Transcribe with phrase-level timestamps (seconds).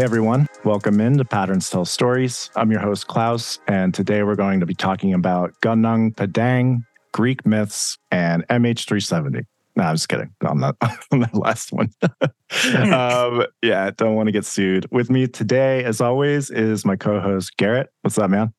[0.00, 2.50] Hey everyone, welcome in to Patterns Tell Stories.
[2.56, 7.44] I'm your host Klaus, and today we're going to be talking about Gunung Padang, Greek
[7.44, 9.44] myths, and MH370.
[9.76, 10.34] No, I'm just kidding.
[10.46, 10.76] On that,
[11.12, 11.90] on that last one.
[12.90, 14.86] um, yeah, don't want to get sued.
[14.90, 17.92] With me today, as always, is my co-host Garrett.
[18.00, 18.54] What's up, man?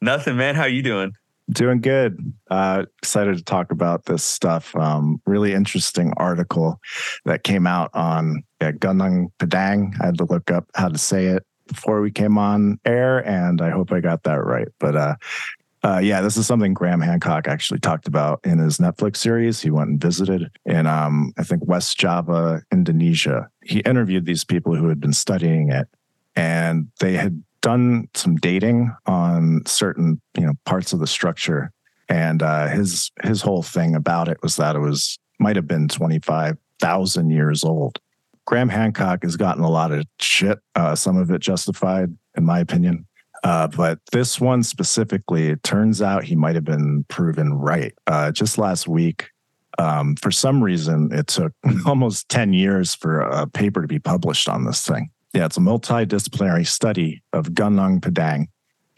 [0.00, 0.56] Nothing, man.
[0.56, 1.12] How you doing?
[1.50, 2.18] Doing good.
[2.50, 4.74] Uh, excited to talk about this stuff.
[4.74, 6.80] Um, really interesting article
[7.26, 9.94] that came out on yeah, Gunung Padang.
[10.00, 13.60] I had to look up how to say it before we came on air, and
[13.60, 14.68] I hope I got that right.
[14.78, 15.14] But uh,
[15.82, 19.60] uh, yeah, this is something Graham Hancock actually talked about in his Netflix series.
[19.60, 23.48] He went and visited in, um, I think, West Java, Indonesia.
[23.62, 25.86] He interviewed these people who had been studying it,
[26.34, 31.70] and they had done some dating on certain, you know, parts of the structure.
[32.08, 35.88] And uh, his his whole thing about it was that it was might have been
[35.88, 37.98] twenty five thousand years old.
[38.46, 40.58] Graham Hancock has gotten a lot of shit.
[40.74, 43.06] Uh, some of it justified, in my opinion.
[43.42, 47.92] Uh, but this one specifically, it turns out he might have been proven right.
[48.06, 49.28] Uh, just last week,
[49.78, 51.52] um, for some reason, it took
[51.86, 55.10] almost 10 years for a paper to be published on this thing.
[55.34, 58.46] Yeah, it's a multidisciplinary study of Gunung Padang.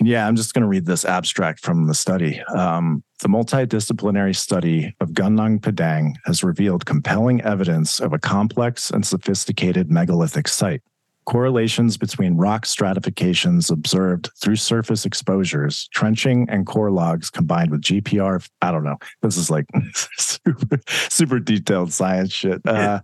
[0.02, 2.40] Yeah, I'm just going to read this abstract from the study.
[2.54, 9.06] Um, the multidisciplinary study of Gunung Padang has revealed compelling evidence of a complex and
[9.06, 10.82] sophisticated megalithic site
[11.26, 18.48] correlations between rock stratifications observed through surface exposures, trenching, and core logs combined with GPR.
[18.62, 18.96] I don't know.
[19.22, 19.66] This is like
[20.18, 22.62] super, super detailed science shit.
[22.64, 23.00] Uh,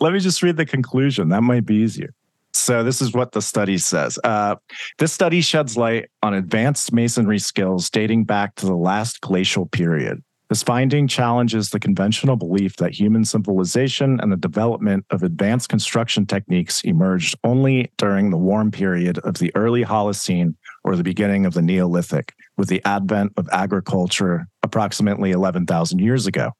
[0.00, 1.28] let me just read the conclusion.
[1.28, 2.12] That might be easier.
[2.52, 4.18] So, this is what the study says.
[4.24, 4.56] Uh,
[4.98, 10.22] this study sheds light on advanced masonry skills dating back to the last glacial period.
[10.50, 16.26] This finding challenges the conventional belief that human civilization and the development of advanced construction
[16.26, 21.54] techniques emerged only during the warm period of the early Holocene or the beginning of
[21.54, 26.50] the Neolithic, with the advent of agriculture approximately 11,000 years ago.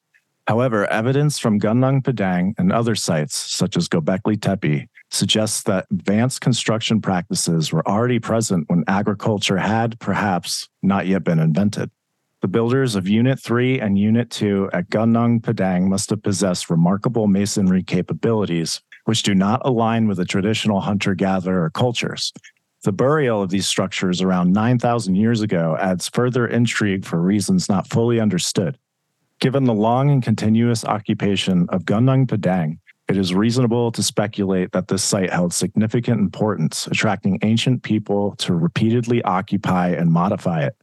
[0.47, 6.41] However, evidence from Gunung Padang and other sites, such as Gobekli Tepe, suggests that advanced
[6.41, 11.91] construction practices were already present when agriculture had perhaps not yet been invented.
[12.41, 17.27] The builders of Unit 3 and Unit 2 at Gunung Padang must have possessed remarkable
[17.27, 22.33] masonry capabilities, which do not align with the traditional hunter gatherer cultures.
[22.83, 27.87] The burial of these structures around 9,000 years ago adds further intrigue for reasons not
[27.91, 28.79] fully understood.
[29.39, 32.79] Given the long and continuous occupation of Gunung Padang,
[33.11, 38.55] it is reasonable to speculate that this site held significant importance, attracting ancient people to
[38.55, 40.77] repeatedly occupy and modify it.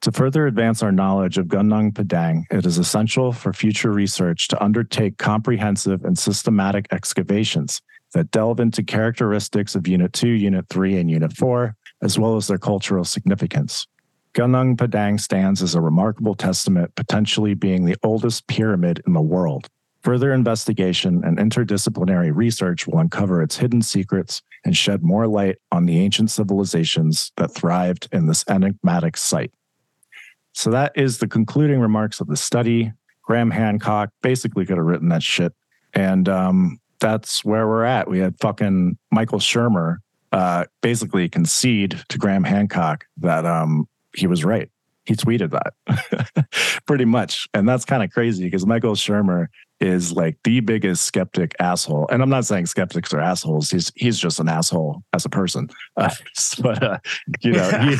[0.00, 4.60] To further advance our knowledge of Gunung Padang, it is essential for future research to
[4.60, 7.80] undertake comprehensive and systematic excavations
[8.12, 12.48] that delve into characteristics of Unit 2, Unit 3, and Unit 4, as well as
[12.48, 13.86] their cultural significance.
[14.34, 19.68] Gunung Padang stands as a remarkable testament, potentially being the oldest pyramid in the world.
[20.02, 25.86] Further investigation and interdisciplinary research will uncover its hidden secrets and shed more light on
[25.86, 29.52] the ancient civilizations that thrived in this enigmatic site.
[30.52, 32.92] So that is the concluding remarks of the study.
[33.22, 35.52] Graham Hancock basically could have written that shit.
[35.94, 38.08] And um, that's where we're at.
[38.08, 39.98] We had fucking Michael Shermer
[40.32, 44.70] uh, basically concede to Graham Hancock that um, he was right.
[45.06, 46.46] He tweeted that
[46.86, 47.48] pretty much.
[47.54, 49.46] And that's kind of crazy because Michael Shermer
[49.80, 52.08] is like the biggest skeptic asshole.
[52.10, 53.70] And I'm not saying skeptics are assholes.
[53.70, 55.68] He's he's just an asshole as a person.
[55.96, 56.10] Uh,
[56.62, 56.98] but uh,
[57.40, 57.96] you know, he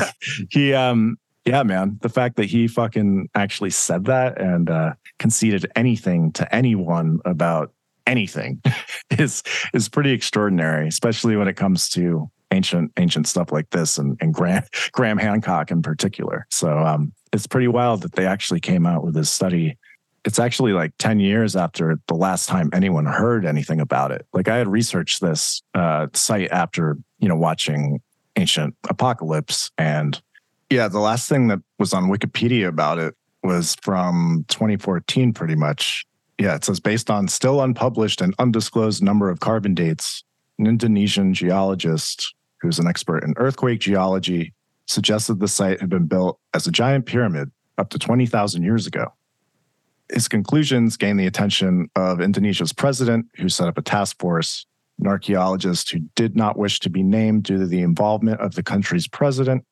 [0.49, 1.97] he um yeah, man.
[2.01, 7.73] The fact that he fucking actually said that and uh, conceded anything to anyone about
[8.05, 8.61] anything
[9.17, 14.17] is is pretty extraordinary, especially when it comes to ancient ancient stuff like this and,
[14.21, 16.45] and Graham Graham Hancock in particular.
[16.51, 19.77] So um, it's pretty wild that they actually came out with this study.
[20.29, 24.27] It's actually like 10 years after the last time anyone heard anything about it.
[24.31, 27.99] Like I had researched this uh, site after, you know, watching
[28.35, 30.21] Ancient Apocalypse and
[30.69, 36.05] yeah, the last thing that was on Wikipedia about it was from 2014, pretty much.
[36.37, 40.23] Yeah, it says based on still unpublished and undisclosed number of carbon dates,
[40.59, 44.53] an Indonesian geologist who's an expert in earthquake geology
[44.85, 47.49] suggested the site had been built as a giant pyramid
[47.79, 49.11] up to 20,000 years ago.
[50.11, 54.65] His conclusions gained the attention of Indonesia's president, who set up a task force,
[54.99, 58.63] an archaeologist who did not wish to be named due to the involvement of the
[58.63, 59.63] country's president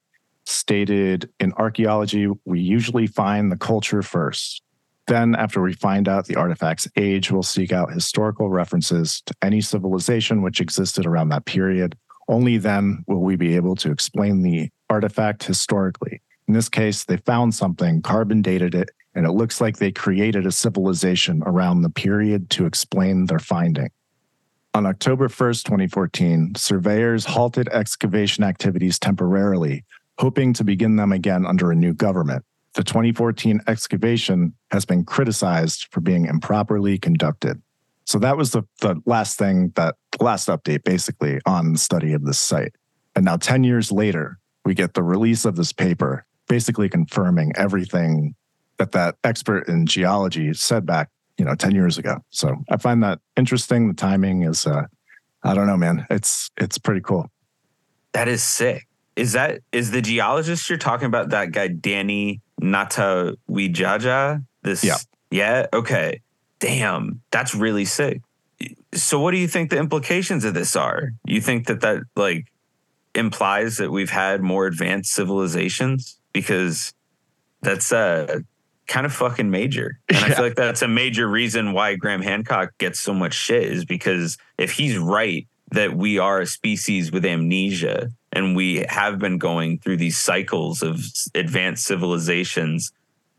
[0.45, 4.61] stated in archaeology, we usually find the culture first.
[5.07, 9.61] Then, after we find out the artifact's age, we'll seek out historical references to any
[9.61, 11.95] civilization which existed around that period
[12.29, 16.21] Only then will we be able to explain the artifact historically.
[16.47, 20.45] In this case, they found something, carbon dated it, and it looks like they created
[20.45, 23.89] a civilization around the period to explain their finding.
[24.75, 29.83] On October 1st, 2014, surveyors halted excavation activities temporarily,
[30.19, 32.45] hoping to begin them again under a new government.
[32.75, 37.59] The 2014 excavation has been criticized for being improperly conducted.
[38.05, 42.23] So that was the, the last thing that last update basically on the study of
[42.23, 42.75] this site.
[43.15, 48.35] And now 10 years later, we get the release of this paper basically confirming everything
[48.77, 52.17] that that expert in geology said back, you know, 10 years ago.
[52.29, 53.87] So I find that interesting.
[53.87, 54.83] The timing is uh
[55.43, 56.05] I don't know, man.
[56.09, 57.29] It's it's pretty cool.
[58.13, 58.87] That is sick.
[59.15, 64.45] Is that is the geologist you're talking about that guy Danny Natawidjaja?
[64.63, 64.97] This Yeah.
[65.29, 66.21] Yeah, okay.
[66.59, 68.21] Damn, that's really sick.
[68.93, 71.11] So what do you think the implications of this are?
[71.25, 72.47] You think that that like
[73.13, 76.93] implies that we've had more advanced civilizations because
[77.61, 78.39] that's uh
[78.87, 79.99] kind of fucking major.
[80.09, 83.63] And I feel like that's a major reason why Graham Hancock gets so much shit
[83.63, 89.19] is because if he's right that we are a species with amnesia and we have
[89.19, 91.01] been going through these cycles of
[91.35, 92.91] advanced civilizations,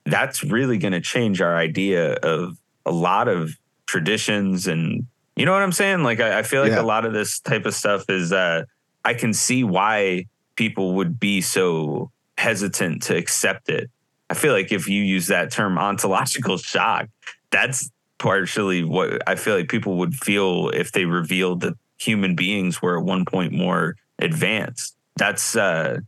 [0.04, 3.52] that's really going to change our idea of a lot of
[3.86, 5.06] traditions and
[5.36, 6.02] you know what I'm saying?
[6.02, 6.80] Like I, I feel like Yeah.
[6.80, 8.64] a lot of this type of stuff is uh
[9.04, 13.88] I can see why people would be so hesitant to accept it.
[14.30, 17.08] I feel like if you use that term ontological shock,
[17.50, 22.82] that's partially what I feel like people would feel if they revealed that human beings
[22.82, 24.96] were at one point more advanced.
[25.16, 26.00] That's uh,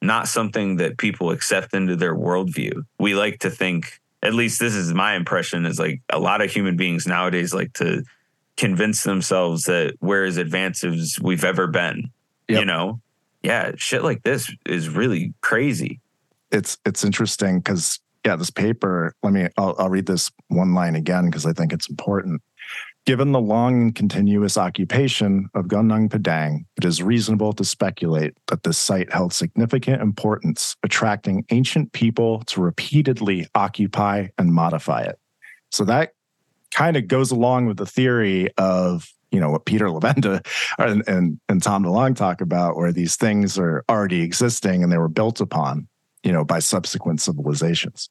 [0.00, 2.84] not something that people accept into their worldview.
[2.98, 6.50] We like to think, at least this is my impression, is like a lot of
[6.50, 8.04] human beings nowadays like to
[8.56, 12.10] convince themselves that we're as advanced as we've ever been.
[12.48, 13.00] You know?
[13.42, 16.00] Yeah, shit like this is really crazy.
[16.52, 19.14] It's it's interesting because yeah, this paper.
[19.22, 19.48] Let me.
[19.56, 22.40] I'll, I'll read this one line again because I think it's important.
[23.04, 28.62] Given the long and continuous occupation of Gunung Padang, it is reasonable to speculate that
[28.62, 35.18] this site held significant importance, attracting ancient people to repeatedly occupy and modify it.
[35.72, 36.12] So that
[36.72, 40.46] kind of goes along with the theory of you know what Peter Levenda
[40.78, 44.98] and, and and Tom DeLong talk about, where these things are already existing and they
[44.98, 45.88] were built upon
[46.22, 48.10] you know, by subsequent civilizations.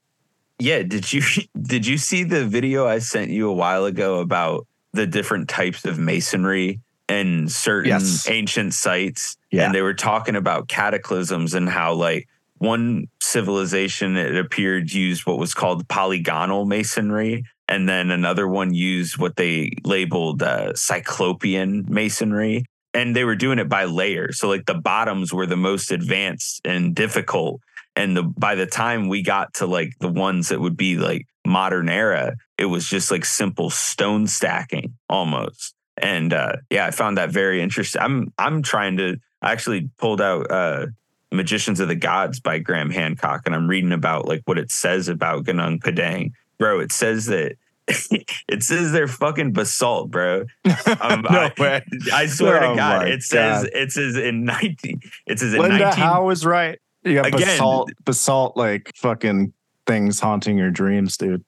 [0.60, 1.22] Yeah, did you
[1.62, 5.86] did you see the video I sent you a while ago about the different types
[5.86, 8.28] of masonry and certain Yes.
[8.30, 9.38] ancient sites?
[9.52, 9.66] Yeah.
[9.66, 12.28] And they were talking about cataclysms and how like
[12.58, 19.18] one civilization it appeared used what was called polygonal masonry and then another one used
[19.18, 24.66] what they labeled uh, cyclopean masonry and they were doing it by layers so like
[24.68, 27.60] the bottoms were the most advanced and difficult
[27.96, 31.28] and the by the time we got to like the ones that would be like
[31.46, 37.18] modern era it was just like simple stone stacking almost and uh yeah i found
[37.18, 40.86] that very interesting i'm i'm trying to i actually pulled out uh
[41.32, 45.08] magicians of the gods by graham hancock and i'm reading about like what it says
[45.08, 47.56] about gunung padang bro it says that
[48.48, 50.46] it says they're fucking basalt bro
[51.02, 51.82] um, no I, way.
[52.14, 53.72] I swear Oh to god it says God.
[53.74, 56.80] it says in 19 it says in Linda 19 Howe was right.
[57.04, 59.54] You got Again- basalt, basalt like fucking
[59.88, 61.44] things haunting your dreams, dude.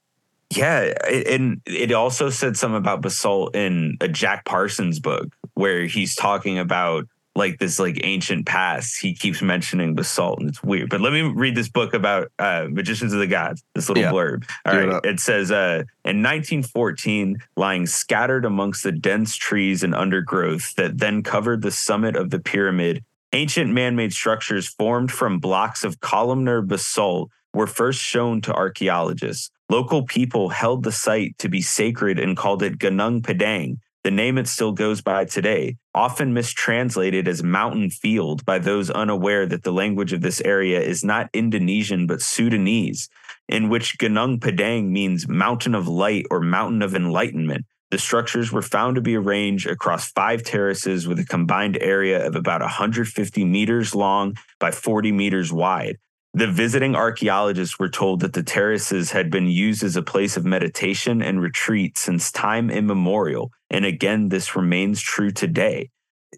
[0.55, 5.85] Yeah, it- and it also said something about basalt in a Jack Parsons book where
[5.85, 7.05] he's talking about
[7.35, 8.99] like this like ancient past.
[9.01, 10.89] He keeps mentioning basalt, and it's weird.
[10.91, 13.63] But let me read this book about uh, magicians of the gods.
[13.73, 14.11] This little Yeah.
[14.11, 14.47] blurb.
[14.65, 15.05] All Give it right, up.
[15.07, 21.23] it says uh, in 1914, lying scattered amongst the dense trees and undergrowth that then
[21.23, 27.29] covered the summit of the pyramid, ancient man-made structures formed from blocks of columnar basalt
[27.53, 29.51] were first shown to archaeologists.
[29.69, 34.37] Local people held the site to be sacred and called it Gunung Padang, the name
[34.37, 39.71] it still goes by today, often mistranslated as mountain field by those unaware that the
[39.71, 43.07] language of this area is not Indonesian but Sundanese,
[43.47, 47.65] in which Gunung Padang means mountain of light or mountain of enlightenment.
[47.91, 52.35] The structures were found to be arranged across five terraces with a combined area of
[52.35, 55.97] about 150 meters long by 40 meters wide.
[56.35, 60.43] The visiting archaeologists were told that the terraces had been used as a place of
[60.43, 63.51] meditation and retreat since time immemorial.
[63.69, 65.91] And again, this remains true today.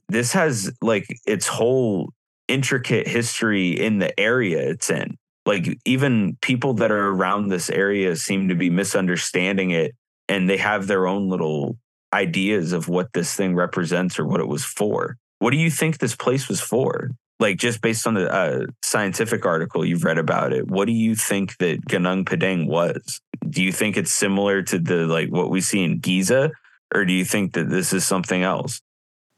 [0.10, 2.10] This has like its whole
[2.50, 5.18] intricate history in the area it's in.
[5.46, 9.96] Like, even people that are around this area seem to be misunderstanding it,
[10.27, 11.77] and they have their own little
[12.13, 15.17] ideas of what this thing represents or what it was for.
[15.39, 17.12] what do you think this place was for?
[17.39, 21.15] Like just based on the uh, scientific article you've read about it, what do you
[21.15, 23.20] think that Gunung Padang was?
[23.50, 26.51] Do you think it's similar to the like what we see in Giza,
[26.94, 28.82] or do you think that this is something else?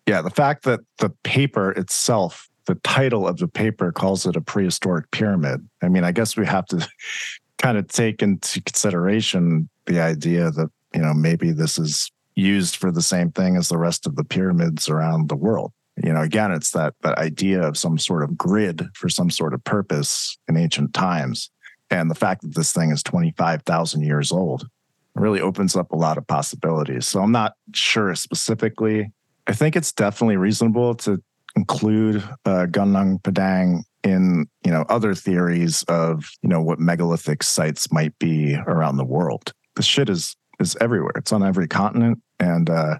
[0.06, 4.42] Yeah, the fact that the paper itself, the title of the paper calls it a
[4.42, 5.68] prehistoric pyramid.
[5.82, 6.88] I mean, I guess we have to
[7.58, 12.92] kind of take into consideration the idea that, you know, maybe this is used for
[12.92, 15.72] the same thing as the rest of the pyramids around the world.
[16.04, 19.54] You know, again, it's that that idea of some sort of grid for some sort
[19.54, 21.52] of purpose in ancient times.
[21.92, 24.68] And the fact that this thing is 25,000 years old
[25.14, 27.08] really opens up a lot of possibilities.
[27.08, 29.12] So I'm not sure specifically.
[29.46, 31.22] I think it's definitely reasonable to
[31.56, 37.92] include uh, Gunung Padang in you know other theories of you know what megalithic sites
[37.92, 39.54] might be around the world.
[39.76, 41.14] This shit is is everywhere.
[41.16, 42.98] It's on every continent, and uh,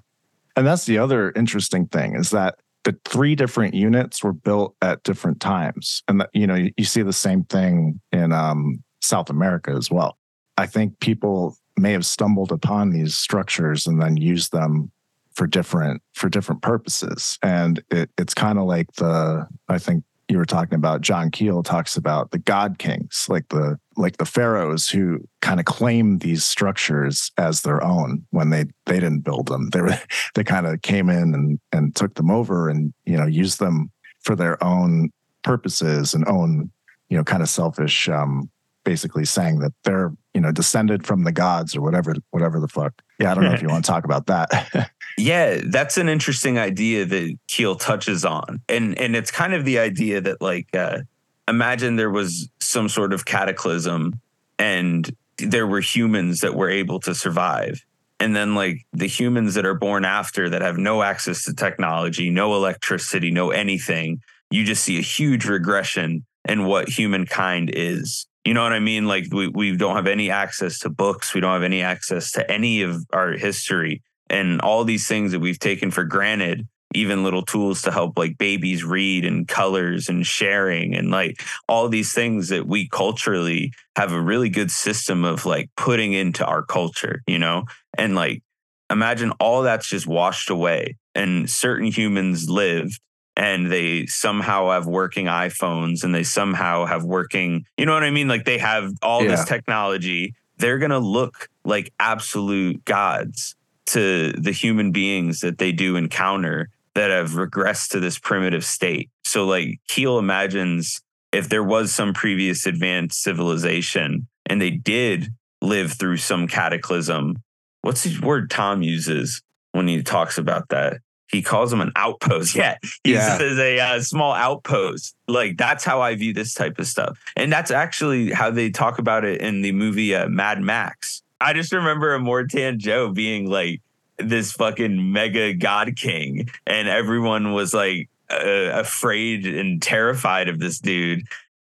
[0.56, 5.04] and that's the other interesting thing is that the three different units were built at
[5.04, 9.30] different times, and that, you know you, you see the same thing in um, South
[9.30, 10.18] America as well.
[10.58, 14.92] I think people may have stumbled upon these structures and then used them
[15.34, 20.38] for different for different purposes and it, it's kind of like the i think you
[20.38, 24.88] were talking about john keel talks about the god kings like the like the pharaohs
[24.88, 29.70] who kind of claim these structures as their own when they they didn't build them.
[29.72, 29.98] They were
[30.36, 33.92] they kind of came in and and took them over and you know used them
[34.22, 35.10] for their own
[35.44, 36.70] purposes and own
[37.10, 38.50] you know kind of selfish um
[38.88, 42.94] basically saying that they're you know descended from the gods or whatever whatever the fuck.
[43.20, 44.92] Yeah i don't know if you want to talk about that.
[45.20, 48.62] Yeah that's an interesting idea that keel touches on.
[48.70, 51.00] And and it's kind of the idea that like uh
[51.48, 54.22] imagine there was some sort of cataclysm
[54.60, 57.84] and there were humans that were able to survive.
[58.20, 62.30] And then like the humans that are born after that have no access to technology
[62.30, 68.54] no electricity no anything you just see a huge regression in what humankind is you
[68.54, 69.08] know what I mean?
[69.08, 71.34] Like we, we don't have any access to books.
[71.34, 75.42] We don't have any access to any of our history and all these things that
[75.42, 80.26] we've taken for granted, even little tools to help like babies read and colors and
[80.26, 85.46] sharing and like all these things that we culturally have a really good system of
[85.46, 87.66] like putting into our culture, you know?
[87.98, 88.44] And like
[88.90, 92.98] imagine all that's just washed away and certain humans lived
[93.38, 98.10] and they somehow have working iPhones and they somehow have working, you know what I
[98.10, 98.28] mean?
[98.28, 99.30] Like they have all yeah.
[99.30, 100.34] this technology.
[100.58, 103.56] They're going to look like absolute gods
[103.88, 109.12] to the human beings that they do encounter that have regressed to this primitive state.
[109.24, 111.02] So, like, Keel imagines
[111.32, 117.44] if there was some previous advanced civilization and they did live through some cataclysm,
[117.82, 121.02] what's the word Tom uses when he talks about that?
[121.30, 122.56] He calls them an outpost.
[122.58, 123.38] Yeah, he yeah.
[123.38, 125.16] says a uh, small outpost.
[125.28, 129.00] Like that's how I view this type of stuff, and that's actually how they talk
[129.00, 131.22] about it in the movie uh, Mad Max.
[131.40, 133.82] I just remember Immortan Joe being like
[134.18, 140.80] this fucking mega god king, and everyone was like uh, afraid and terrified of this
[140.80, 141.24] dude.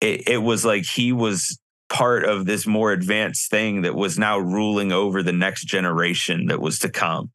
[0.00, 1.58] It, it was like he was
[1.88, 6.60] part of this more advanced thing that was now ruling over the next generation that
[6.60, 7.30] was to come.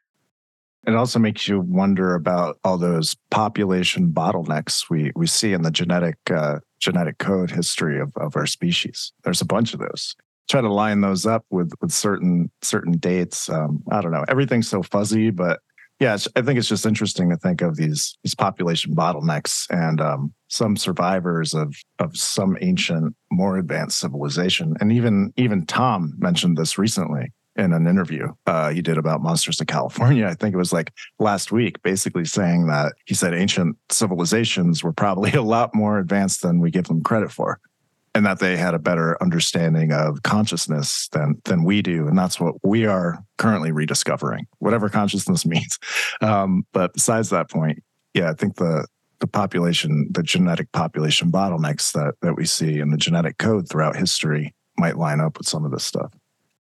[0.89, 5.69] It also makes you wonder about all those population bottlenecks we we see in the
[5.69, 9.13] genetic uh, genetic code history of, of our species.
[9.23, 10.15] There's a bunch of those.
[10.49, 13.49] Try to line those up with with certain certain dates.
[13.49, 14.25] Um, I don't know.
[14.27, 15.59] Everything's so fuzzy, but
[15.99, 20.33] yeah, I think it's just interesting to think of these these population bottlenecks and um,
[20.47, 24.73] some survivors of of some ancient, more advanced civilization.
[24.81, 29.59] And even even Tom mentioned this recently in an interview uh, he did about Monsters
[29.61, 30.25] of California.
[30.25, 34.93] I think it was like last week, basically saying that he said ancient civilizations were
[34.93, 37.59] probably a lot more advanced than we give them credit for.
[38.15, 42.39] And that they had a better understanding of consciousness than than we do, and that's
[42.39, 45.77] what we are currently rediscovering, whatever consciousness means.
[46.19, 47.83] Um, but besides that point,
[48.15, 48.87] yeah, I think the
[49.19, 53.95] the population, the genetic population bottlenecks that that we see in the genetic code throughout
[53.95, 56.11] history might line up with some of this stuff.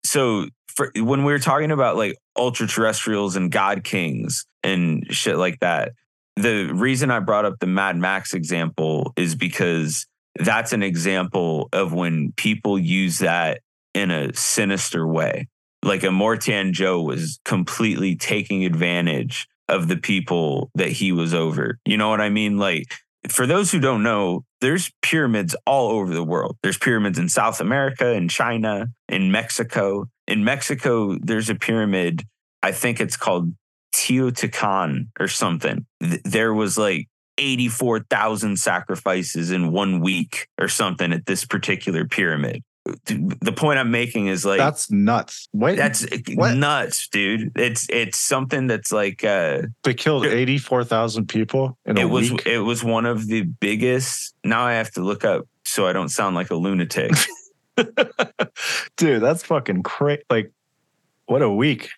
[0.03, 5.37] So for when we were talking about like ultra terrestrials and god kings and shit
[5.37, 5.93] like that,
[6.35, 10.05] the reason I brought up the Mad Max example is because
[10.37, 13.61] that's an example of when people use that
[13.93, 15.47] in a sinister way.
[15.81, 21.79] Like Immortan Joe was completely taking advantage of the people that he was over.
[21.85, 22.57] You know what I mean?
[22.57, 22.85] Like
[23.29, 26.57] for those who don't know, there's pyramids all over the world.
[26.63, 30.07] There's pyramids in South America, in China, in Mexico.
[30.27, 32.23] In Mexico, there's a pyramid.
[32.63, 33.53] I think it's called
[33.95, 35.85] Teotihuacan or something.
[35.99, 42.63] There was like 84,000 sacrifices in one week or something at this particular pyramid.
[43.05, 45.47] The point I'm making is like that's nuts.
[45.53, 46.05] Wait, that's
[46.35, 46.55] what?
[46.55, 47.51] nuts, dude.
[47.55, 52.45] It's it's something that's like uh they killed 84,000 people in it a was week.
[52.45, 54.35] it was one of the biggest.
[54.43, 57.11] Now I have to look up so I don't sound like a lunatic.
[58.97, 60.23] Dude, that's fucking crazy.
[60.29, 60.51] Like,
[61.25, 61.89] what a week.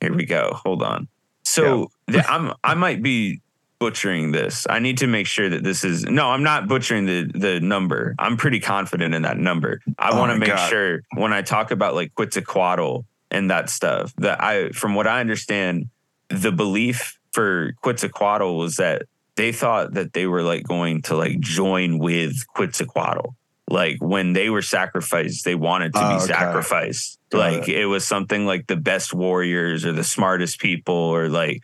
[0.00, 0.58] Here we go.
[0.64, 1.08] Hold on.
[1.44, 2.24] So yeah.
[2.28, 3.40] I'm I might be
[3.78, 4.66] butchering this.
[4.70, 8.14] I need to make sure that this is no, I'm not butchering the the number.
[8.18, 9.80] I'm pretty confident in that number.
[9.98, 10.68] I oh want to make God.
[10.68, 15.20] sure when I talk about like Quetzalcoatl and that stuff that I from what I
[15.20, 15.88] understand,
[16.28, 19.02] the belief for Quetzalcoatl was that
[19.34, 23.34] they thought that they were like going to like join with Quetzalcoatl.
[23.72, 26.26] Like when they were sacrificed, they wanted to oh, be ah, okay.
[26.26, 27.18] sacrificed.
[27.30, 27.80] Got like it.
[27.80, 31.62] it was something like the best warriors or the smartest people or like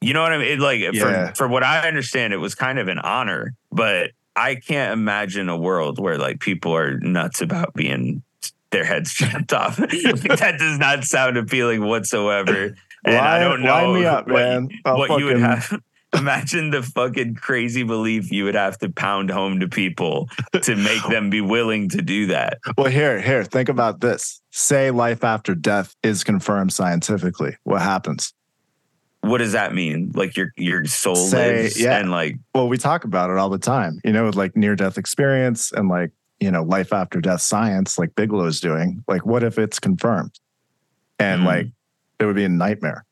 [0.00, 0.48] you know what I mean?
[0.48, 1.28] It, like yeah.
[1.28, 5.48] for for what I understand, it was kind of an honor, but I can't imagine
[5.48, 8.22] a world where like people are nuts about being
[8.70, 9.76] their heads chopped off.
[9.78, 12.74] that does not sound appealing whatsoever.
[13.04, 14.68] And line, I don't know line me up, what, man.
[14.82, 15.18] what fucking...
[15.18, 15.80] you would have.
[16.16, 20.28] Imagine the fucking crazy belief you would have to pound home to people
[20.62, 22.58] to make them be willing to do that.
[22.76, 24.40] Well, here, here, think about this.
[24.50, 27.56] Say life after death is confirmed scientifically.
[27.64, 28.32] What happens?
[29.20, 30.12] What does that mean?
[30.14, 31.98] Like your your soul Say, lives yeah.
[31.98, 34.76] and like well, we talk about it all the time, you know, with like near
[34.76, 39.02] death experience and like, you know, life after death science, like Bigelow's doing.
[39.08, 40.38] Like, what if it's confirmed?
[41.18, 41.66] And mm like
[42.18, 43.04] it would be a nightmare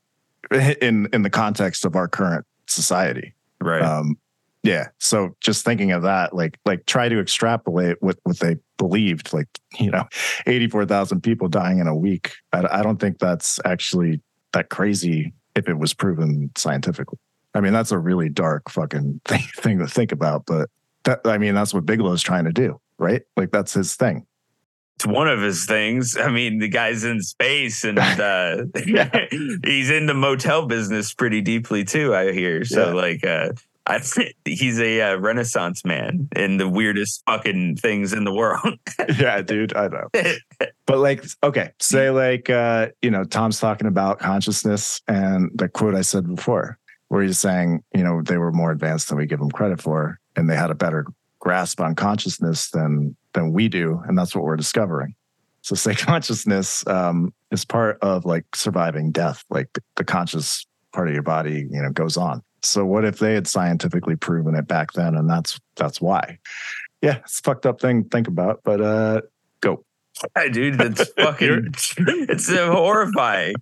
[0.81, 3.35] in in the context of our current society.
[3.61, 3.83] Right.
[3.83, 4.16] Um,
[4.62, 4.88] yeah.
[4.99, 9.49] So just thinking of that, like, like try to extrapolate what what they believed, like
[9.78, 10.04] you know,
[10.47, 12.33] eighty four thousand people dying in a week.
[12.53, 14.20] I, I don't think that's actually
[14.53, 17.18] that crazy if it was proven scientifically.
[17.55, 20.70] I mean, that's a really dark fucking thing, thing to think about, but
[21.05, 23.22] that I mean, that's what Bigelow's trying to do, right?
[23.37, 24.27] Like that's his thing
[25.04, 26.16] one of his things.
[26.16, 28.64] I mean, the guy's in space and uh,
[29.64, 32.14] he's in the motel business pretty deeply too.
[32.14, 32.88] I hear so.
[32.88, 32.92] Yeah.
[32.92, 33.48] Like, uh,
[33.87, 34.00] I
[34.46, 38.78] he's a uh, renaissance man in the weirdest fucking things in the world.
[39.18, 40.09] yeah, dude, I know.
[40.87, 45.94] but like, okay, say like uh, you know, Tom's talking about consciousness and the quote
[45.94, 46.78] I said before,
[47.09, 50.18] where he's saying, you know, they were more advanced than we give them credit for,
[50.35, 51.07] and they had a better
[51.38, 55.14] grasp on consciousness than than we do, and that's what we're discovering.
[55.62, 61.09] So, say consciousness um, is part of like surviving death, like the, the conscious part
[61.09, 62.42] of your body, you know, goes on.
[62.62, 66.38] So, what if they had scientifically proven it back then, and that's that's why?
[67.03, 69.20] Yeah, it's fucked up thing to think about, but uh,
[69.61, 69.85] go.
[70.35, 71.75] Hey, dude, that's fucking.
[71.99, 73.55] it's horrifying.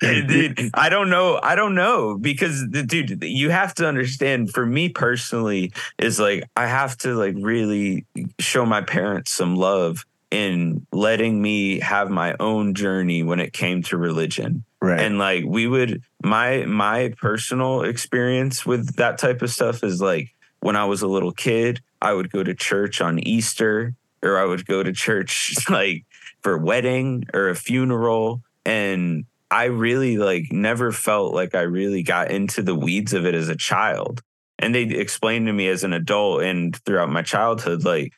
[0.00, 1.38] Dude, I don't know.
[1.42, 4.50] I don't know because dude, you have to understand.
[4.52, 8.06] For me personally, is like I have to like really
[8.38, 13.82] show my parents some love in letting me have my own journey when it came
[13.82, 14.64] to religion.
[14.80, 15.00] Right.
[15.00, 20.34] And like we would my my personal experience with that type of stuff is like
[20.60, 24.44] when I was a little kid, I would go to church on Easter or I
[24.44, 26.04] would go to church like
[26.42, 32.02] for a wedding or a funeral and I really like never felt like I really
[32.02, 34.22] got into the weeds of it as a child.
[34.58, 38.12] And they explained to me as an adult and throughout my childhood, like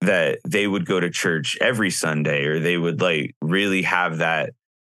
[0.00, 4.50] that they would go to church every Sunday or they would like really have that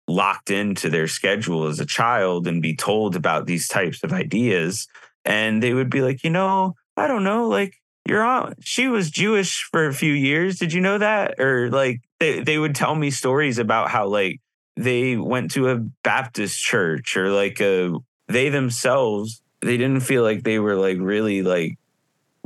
[0.07, 4.87] locked into their schedule as a child and be told about these types of ideas.
[5.25, 7.75] And they would be like, you know, I don't know, like
[8.05, 10.57] your aunt, she was Jewish for a few years.
[10.57, 11.39] Did you know that?
[11.39, 14.39] Or like they, they would tell me stories about how like
[14.83, 17.93] they went to a Baptist church or like a
[18.27, 21.77] they themselves they didn't feel like they were like really like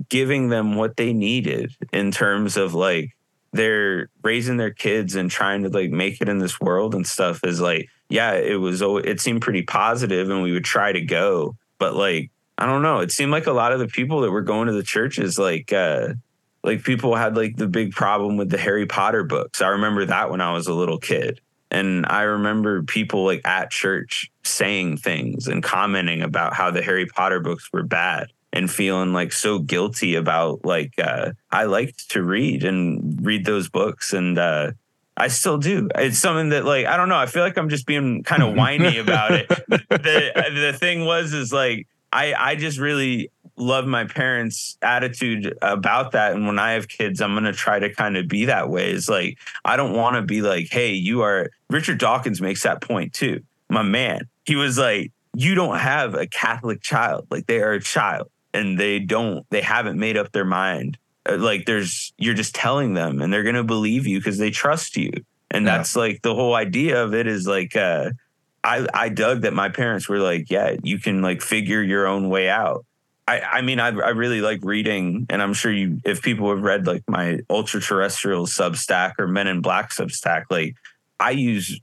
[0.09, 3.15] giving them what they needed in terms of like
[3.53, 7.43] they're raising their kids and trying to like make it in this world and stuff
[7.43, 11.55] is like yeah it was it seemed pretty positive and we would try to go
[11.77, 12.99] but like i don't know.
[12.99, 15.71] It seemed like a lot of the people that were going to the churches like
[15.71, 16.09] uh
[16.63, 19.61] like people had like the big problem with the harry potter books.
[19.61, 21.39] I remember that when i was a little kid
[21.71, 27.05] and I remember people like at church saying things and commenting about how the Harry
[27.05, 32.23] Potter books were bad and feeling like so guilty about like uh, I liked to
[32.23, 34.71] read and read those books and uh,
[35.17, 35.89] I still do.
[35.95, 37.17] It's something that like I don't know.
[37.17, 39.47] I feel like I'm just being kind of whiny about it.
[39.67, 46.11] the the thing was is like I I just really love my parents' attitude about
[46.11, 46.33] that.
[46.33, 48.91] And when I have kids, I'm gonna try to kind of be that way.
[48.91, 52.81] It's like I don't want to be like, hey, you are Richard Dawkins makes that
[52.81, 53.41] point too.
[53.69, 54.27] My man.
[54.45, 57.27] He was like, you don't have a Catholic child.
[57.31, 58.29] Like they are a child.
[58.53, 60.97] and they don't, they haven't made up their mind.
[61.27, 64.49] Uh, Like there's, you're just telling them and they're going to believe you because they
[64.51, 65.11] trust you.
[65.51, 65.77] And Yeah.
[65.77, 68.11] that's like the whole idea of it is like, uh,
[68.65, 72.29] I, I dug that my parents were like, yeah, you can like figure your own
[72.29, 72.83] way out.
[73.27, 76.63] I, I mean, I, I really like reading, and I'm sure you, if people have
[76.63, 80.75] read like my ultra terrestrial Substack or Men in Black Substack, like
[81.19, 81.79] I use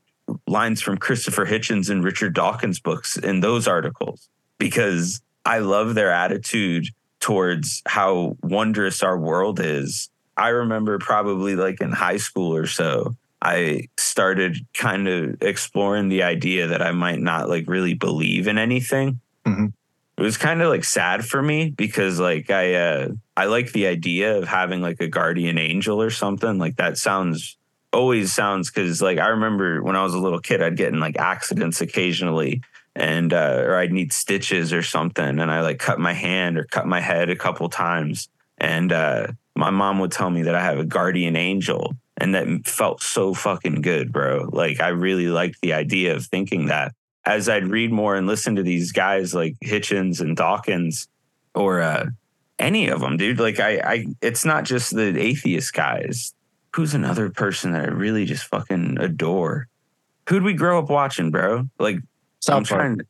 [0.49, 6.11] lines from Christopher Hitchens and Richard Dawkins books in those articles because I love their
[6.11, 6.89] attitude
[7.21, 10.11] towards how wondrous our world is.
[10.37, 16.23] I remember probably like in high school or so, I started kind of exploring the
[16.23, 19.21] idea that I might not like really believe in anything.
[19.45, 19.73] Mhm.
[20.17, 23.89] It was kind of like sad for me because like I uh I like the
[23.89, 26.59] idea of having like a guardian angel or something.
[26.59, 27.57] Like that sounds
[27.93, 31.01] always sounds because like I remember when I was a little kid, I'd get in
[31.01, 32.63] like accidents occasionally
[32.95, 36.65] and uh or I'd need stitches or something and I like cut my hand or
[36.65, 38.29] cut my head a couple times.
[38.59, 42.67] And uh my mom would tell me that I have a guardian angel and that
[42.67, 44.49] felt so fucking good, bro.
[44.53, 46.95] Like I really liked the idea of thinking that.
[47.25, 51.07] As I'd read more and listen to these guys like Hitchens and Dawkins
[51.55, 52.07] or uh
[52.59, 53.39] any of them, dude.
[53.41, 56.35] Like I I it's not just the atheist guys.
[56.75, 59.69] Who's another person that I really just fucking adore?
[60.29, 61.69] Who'd we grow up watching, bro?
[61.79, 61.97] Like
[62.49, 62.67] I'm Park.
[62.67, 63.05] trying to,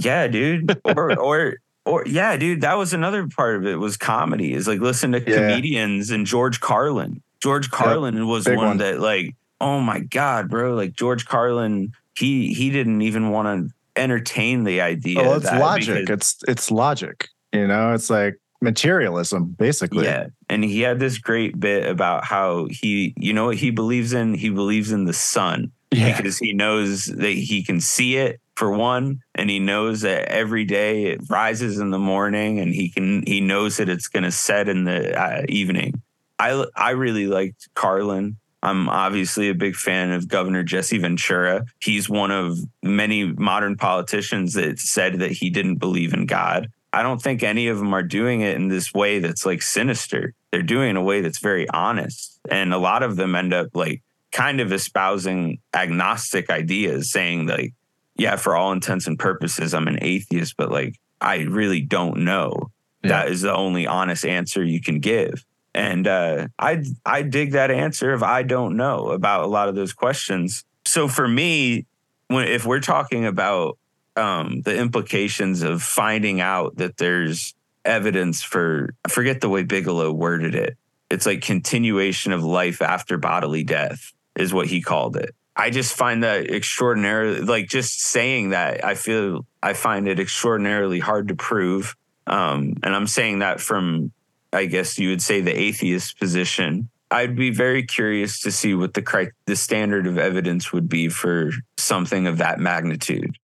[0.00, 0.78] yeah, dude.
[0.84, 1.54] Or or
[1.86, 2.60] or yeah, dude.
[2.60, 4.52] That was another part of it was comedy.
[4.52, 5.36] Is like listen to Yeah.
[5.48, 7.22] comedians and George Carlin.
[7.42, 8.76] George Carlin was big one, one.
[8.78, 10.74] that like, oh my god, bro.
[10.74, 15.22] Like George Carlin, he he didn't even want to entertain the idea.
[15.22, 16.08] Well, it's logic.
[16.08, 17.28] It's it's logic.
[17.52, 20.04] You know, it's like materialism, basically.
[20.04, 20.28] Yeah.
[20.48, 24.34] And he had this great bit about how he, you know what he believes in?
[24.34, 26.16] He believes in the sun Yeah.
[26.16, 30.64] because he knows that he can see it for one and he knows that every
[30.64, 34.32] day it rises in the morning and he can he knows that it's going to
[34.32, 36.02] set in the uh, evening
[36.38, 42.08] i i really liked carlin i'm obviously a big fan of governor jesse ventura he's
[42.08, 47.22] one of many modern politicians that said that he didn't believe in god i don't
[47.22, 50.88] think any of them are doing it in this way that's like sinister they're doing
[50.88, 54.02] it in a way that's very honest and a lot of them end up like
[54.30, 57.72] kind of espousing agnostic ideas saying like
[58.18, 62.70] yeah, for all intents and purposes, I'm an atheist, but like, I really don't know.
[63.02, 63.10] Yeah.
[63.10, 65.44] That is the only honest answer you can give.
[65.78, 69.76] And uh, I, I dig that answer of I don't know about a lot of
[69.76, 70.64] those questions.
[70.84, 71.86] So for me,
[72.26, 73.78] when if we're talking about
[74.16, 80.10] um, the implications of finding out that there's evidence for, I forget the way Bigelow
[80.10, 80.76] worded it.
[81.12, 85.32] It's like continuation of life after bodily death is what he called it.
[85.54, 90.98] I just find that extraordinarily, like just saying that, I feel I find it extraordinarily
[90.98, 91.94] hard to prove.
[92.26, 94.10] Um, and I'm saying that from,
[94.52, 96.88] I guess you would say, the atheist position.
[97.10, 101.08] I'd be very curious to see what the cri- the standard of evidence would be
[101.08, 103.36] for something of that magnitude.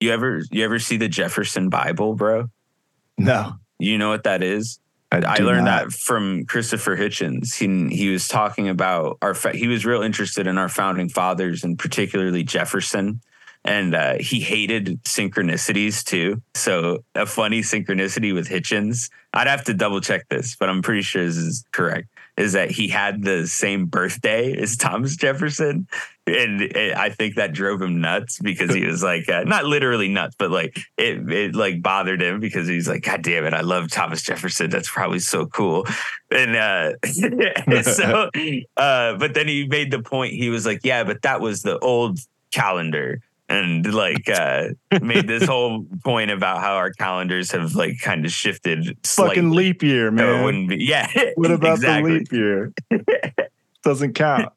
[0.00, 2.48] You ever you ever see the Jefferson Bible, bro?
[3.16, 3.54] No.
[3.78, 4.80] You know what that is?
[5.12, 5.84] I, I learned not.
[5.84, 7.54] that from Christopher Hitchens.
[7.54, 9.34] He he was talking about our.
[9.34, 13.20] fa- He was real interested in our founding fathers and particularly Jefferson,
[13.66, 16.40] and uh, he hated synchronicities too.
[16.54, 19.10] So a funny synchronicity with Hitchens.
[19.34, 22.08] I'd have to double check this, but I'm pretty sure this is correct.
[22.36, 25.88] Is that he had the same birthday as Thomas Jefferson,
[26.26, 30.08] and it, I think that drove him nuts because he was like, uh, not literally
[30.08, 33.62] nuts, but like it, it like bothered him because he's like, God damn it, I
[33.62, 34.68] love Thomas Jefferson.
[34.68, 35.86] That's probably so cool.
[36.30, 36.92] And uh,
[37.82, 38.30] so,
[38.76, 40.34] uh, but then he made the point.
[40.34, 42.18] He was like, yeah, but that was the old
[42.52, 43.22] calendar.
[43.48, 44.68] And like uh,
[45.00, 49.36] made this whole point about how our calendars have like kind of shifted slightly.
[49.36, 50.40] Fucking leap year, So man.
[50.40, 51.08] it wouldn't be, yeah.
[51.36, 52.10] what about exactly.
[52.12, 52.72] the leap year?
[53.82, 54.52] Doesn't count.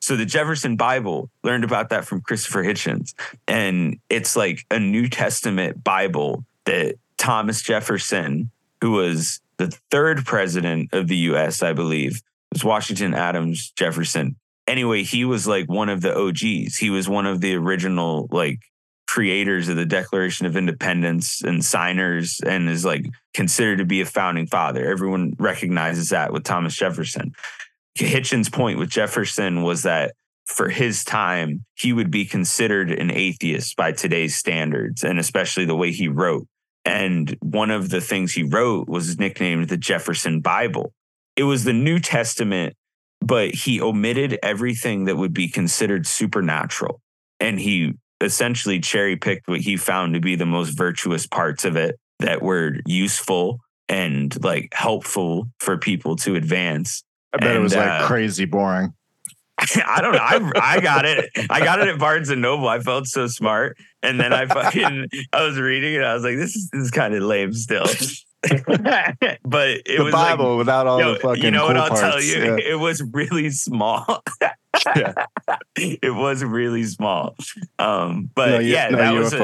[0.00, 3.14] so the Jefferson Bible learned about that from Christopher Hitchens,
[3.46, 10.88] and it's like a New Testament Bible that Thomas Jefferson, who was the third president
[10.94, 14.36] of the U.S., I believe, was Washington Adams Jefferson.
[14.70, 16.76] Anyway, he was like one of the OGs.
[16.76, 18.60] He was one of the original like
[19.08, 23.04] creators of the Declaration of Independence and signers, and is like
[23.34, 24.88] considered to be a founding father.
[24.88, 27.32] Everyone recognizes that with Thomas Jefferson.
[27.98, 30.14] Hitchens' point with Jefferson was that
[30.46, 35.74] for his time, he would be considered an atheist by today's standards, and especially the
[35.74, 36.46] way he wrote.
[36.84, 40.92] And one of the things he wrote was nicknamed the Jefferson Bible.
[41.34, 42.76] It was the New Testament,
[43.20, 47.00] but he omitted everything that would be considered supernatural.
[47.38, 51.76] And he essentially cherry picked what he found to be the most virtuous parts of
[51.76, 57.02] it that were useful and like helpful for people to advance.
[57.32, 58.94] I bet it was like uh, crazy boring.
[59.86, 60.18] I don't know.
[60.20, 61.30] I I got it.
[61.50, 62.68] I got it at Barnes and Noble.
[62.68, 66.02] I felt so smart, and then I fucking I was reading it.
[66.02, 67.86] I was like, this is this is kind of lame still.
[69.44, 71.88] but it The was Bible without all like, yo, the fucking you know what I'll
[71.88, 72.00] parts.
[72.00, 72.56] tell you?
[72.56, 72.72] Yeah.
[72.72, 74.22] It was really small.
[74.96, 75.12] Yeah.
[75.76, 77.36] it was really small.
[77.78, 79.34] Um, but no, yeah, no that was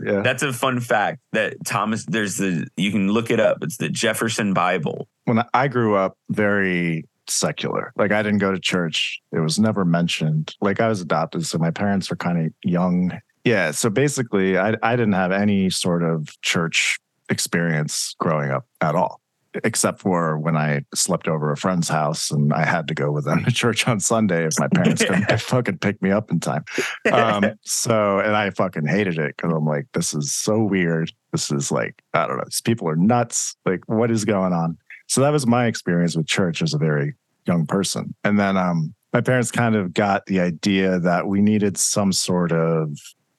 [0.00, 0.20] a, yeah.
[0.22, 2.06] that's a fun fact that Thomas.
[2.06, 3.58] There's the you can look it up.
[3.62, 5.08] It's the Jefferson Bible.
[5.24, 7.92] when I grew up very secular.
[7.96, 9.20] Like I didn't go to church.
[9.32, 10.54] It was never mentioned.
[10.60, 13.20] Like I was adopted, so my parents were kind of young.
[13.44, 13.72] Yeah.
[13.72, 19.20] So basically I I didn't have any sort of church experience growing up at all.
[19.64, 23.24] Except for when I slept over a friend's house and I had to go with
[23.24, 26.64] them to church on Sunday if my parents couldn't fucking pick me up in time.
[27.10, 31.10] Um, so, and I fucking hated it because I'm like, this is so weird.
[31.32, 33.56] This is like, I don't know, these people are nuts.
[33.64, 34.76] Like, what is going on?
[35.08, 37.14] So that was my experience with church as a very
[37.46, 38.14] young person.
[38.24, 42.52] And then um, my parents kind of got the idea that we needed some sort
[42.52, 42.90] of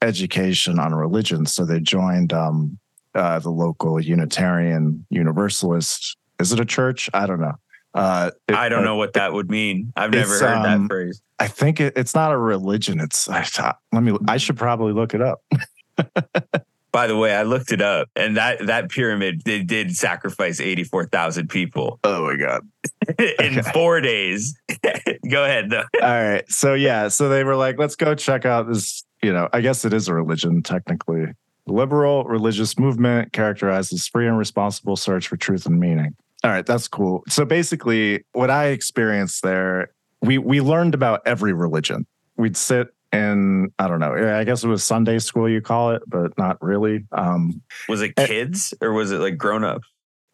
[0.02, 1.46] education on religion.
[1.46, 2.80] So they joined um,
[3.18, 6.16] uh, the local Unitarian Universalist.
[6.40, 7.10] Is it a church?
[7.14, 7.56] I don't know.
[7.94, 9.92] Uh, it- I don't know what that would mean.
[9.96, 11.22] I've never heard um, that phrase.
[11.40, 13.00] I think it, it's not a religion.
[13.00, 13.46] It's I,
[13.92, 14.16] let me.
[14.28, 15.42] I should probably look it up.
[16.92, 20.84] By the way, I looked it up, and that that pyramid they did sacrifice eighty
[20.84, 22.62] four thousand people Oh my god!
[23.20, 23.72] in Okay.
[23.72, 24.58] four days.
[25.30, 25.84] Go ahead though.
[26.02, 26.50] All right.
[26.50, 27.10] So yeah.
[27.10, 29.04] So they were like, let's go check out this.
[29.22, 31.26] You know, I guess it is a religion technically.
[31.68, 36.16] Liberal religious movement characterized as free and responsible search for truth and meaning.
[36.44, 37.24] All right, that's cool.
[37.28, 42.06] So basically, what I experienced there, we we learned about every religion.
[42.38, 46.04] We'd sit in, I don't know, I guess it was Sunday school you call it,
[46.08, 47.06] but not really.
[47.12, 48.28] Um, Was it Eh.
[48.28, 49.82] kids or was it like grown up?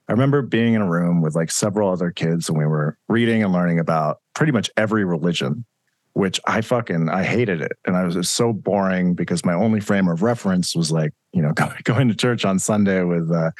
[0.09, 3.41] I remember being in a room with like several other kids and we were reading
[3.43, 5.65] and learning about pretty much every religion,
[6.13, 7.71] which I fucking I hated it.
[7.85, 11.41] And I was just so boring because my only frame of reference was like, you
[11.41, 13.51] know, going to church on Sunday with uh,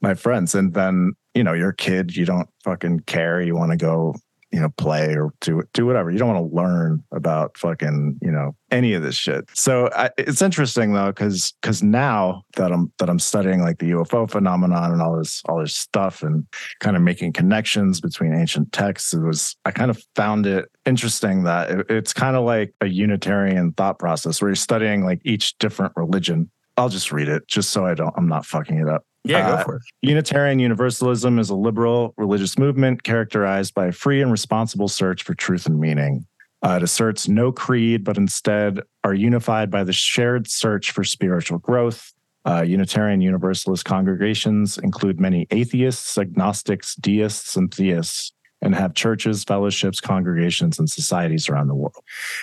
[0.00, 0.54] my friends.
[0.54, 3.40] And then, you know, you're a kid, you don't fucking care.
[3.40, 4.14] You want to go,
[4.52, 6.10] you know, play or do do whatever.
[6.10, 9.44] You don't want to learn about fucking, you know, any of this shit.
[9.54, 13.90] So I, it's interesting though, because because now that I'm that I'm studying like the
[13.90, 16.46] UFO phenomenon and all this all this stuff and
[16.80, 21.42] kind of making connections between ancient texts, it was I kind of found it interesting
[21.42, 25.58] that it, it's kind of like a Unitarian thought process where you're studying like each
[25.58, 26.50] different religion.
[26.76, 29.02] I'll just read it just so I don't I'm not fucking it up.
[29.24, 29.82] Yeah, Uh, go for it.
[30.02, 35.34] Unitarian Universalism is a liberal religious movement characterized by a free and responsible search for
[35.34, 36.26] truth and meaning.
[36.62, 41.58] Uh, it asserts no creed, but instead are unified by the shared search for spiritual
[41.58, 42.12] growth.
[42.44, 50.00] Uh, Unitarian Universalist congregations include many atheists, agnostics, deists, and theists, and have churches, fellowships,
[50.00, 51.96] congregations, and societies around the world.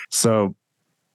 [0.09, 0.55] So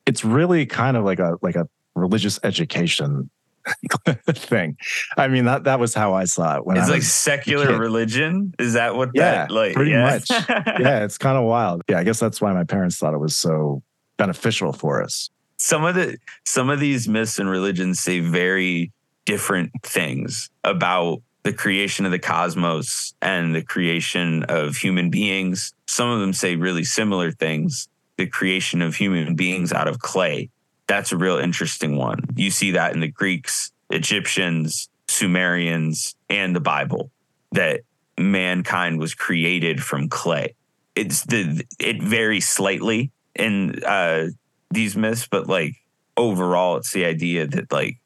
[0.06, 3.30] it's really kind of like a like a religious education
[4.30, 4.76] thing.
[5.16, 8.54] I mean, that that was how I saw it when It's I like secular religion.
[8.58, 9.74] Is that what Yeah, that like?
[9.74, 10.02] pretty yeah.
[10.10, 10.30] much.
[10.80, 11.82] yeah, it's kind of wild.
[11.88, 13.82] Yeah, I guess that's why my parents thought it was so
[14.16, 15.30] beneficial for us.
[15.58, 18.90] some of the some of these myths and religions say very
[19.26, 25.72] different things about the creation of the cosmos and the creation of human beings.
[25.86, 27.88] Some of them say really similar things.
[28.16, 30.50] The creation of human beings out of clay.
[30.88, 32.20] That's a real interesting one.
[32.34, 37.10] You see that in the Greeks, Egyptians, Sumerians, and the Bible
[37.52, 37.82] that
[38.18, 40.54] mankind was created from clay.
[40.96, 44.28] It's the it varies slightly in uh
[44.70, 45.76] these myths, but like
[46.16, 47.98] overall, it's the idea that like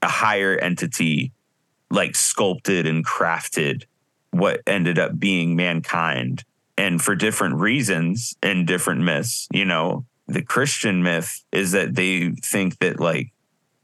[0.00, 1.32] a higher entity
[1.90, 3.84] like sculpted and crafted
[4.30, 6.44] what ended up being mankind.
[6.76, 12.30] And for different reasons in different myths, you know, the Christian myth is that they
[12.30, 13.32] think that like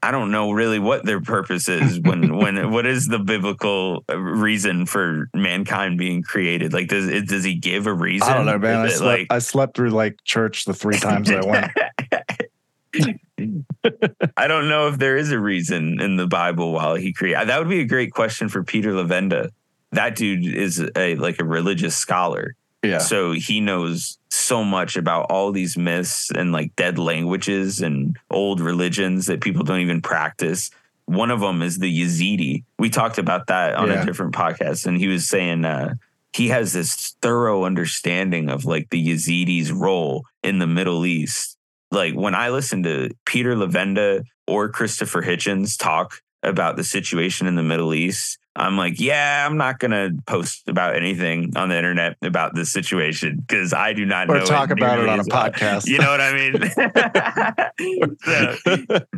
[0.02, 4.18] I don't know really what their purpose is when when what is the biblical uh,
[4.18, 6.72] reason for mankind being created?
[6.74, 8.28] Like does it does he give a reason?
[8.28, 8.80] I don't know, man.
[8.80, 11.72] I slept, like I slept through like church the three times I went.
[14.36, 17.48] I don't know if there is a reason in the Bible while he created.
[17.48, 19.50] That would be a great question for Peter Levenda.
[19.92, 22.98] That dude is a like a religious scholar, Yeah.
[22.98, 28.60] so he knows so much about all these myths and like dead languages and old
[28.60, 30.70] religions that people don't even practice.
[31.06, 32.64] One of them is the Yazidi.
[32.78, 34.02] We talked about that on Yeah.
[34.02, 35.94] a different podcast, and he was saying uh,
[36.32, 41.56] he has this thorough understanding of like the Yazidis' role in the Middle East
[41.90, 47.54] like when I listen to Peter Levenda or Christopher Hitchens talk about the situation in
[47.54, 52.16] the Middle East, I'm like, yeah, I'm not gonna post about anything on the internet
[52.22, 54.34] about this situation because I do not know.
[54.34, 55.50] or know talk about it on a well.
[55.50, 55.86] podcast.
[55.88, 56.54] You know what I mean?
[58.24, 58.56] So,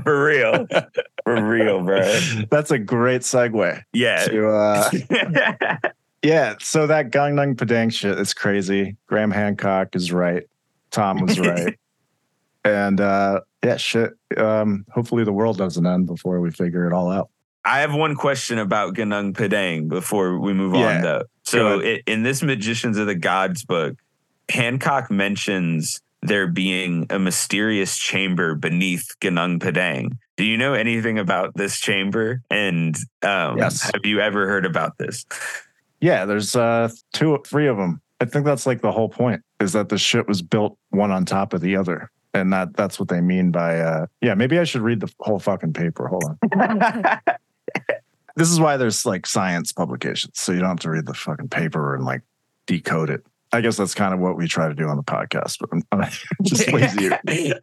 [0.02, 0.66] for real,
[1.24, 2.00] for real, bro.
[2.50, 3.82] That's a great segue.
[3.92, 4.24] Yeah.
[4.24, 4.90] To, uh,
[6.22, 6.54] yeah.
[6.60, 8.96] So that Gunung Padang shit is crazy.
[9.06, 10.44] Graham Hancock is right.
[10.90, 11.78] Tom was right.
[12.64, 14.14] and uh, yeah, shit.
[14.36, 17.30] Um, hopefully the world doesn't end before we figure it all out.
[17.66, 20.96] I have one question about Gunung Padang before we move Yeah.
[20.96, 21.22] on, though.
[21.42, 23.96] So, i in this Magicians of the Gods book,
[24.48, 30.16] Hancock mentions there being a mysterious chamber beneath Gunung Padang.
[30.36, 32.42] Do you know anything about this chamber?
[32.50, 33.82] And um, Yes.
[33.92, 35.24] have you ever heard about this?
[36.00, 38.00] Yeah, there's uh two three of them.
[38.20, 41.24] I think that's like the whole point is that the shit was built one on
[41.24, 42.10] top of the other.
[42.34, 45.38] And that that's what they mean by uh yeah, maybe I should read the whole
[45.38, 46.06] fucking paper.
[46.08, 47.18] Hold on.
[48.36, 50.38] This is why there's like science publications.
[50.38, 52.22] So you don't have to read the fucking paper and like
[52.66, 53.26] decode it.
[53.52, 55.82] I guess that's kind of what we try to do on the podcast, but I'm,
[55.92, 56.10] I'm
[56.42, 57.10] just lazy.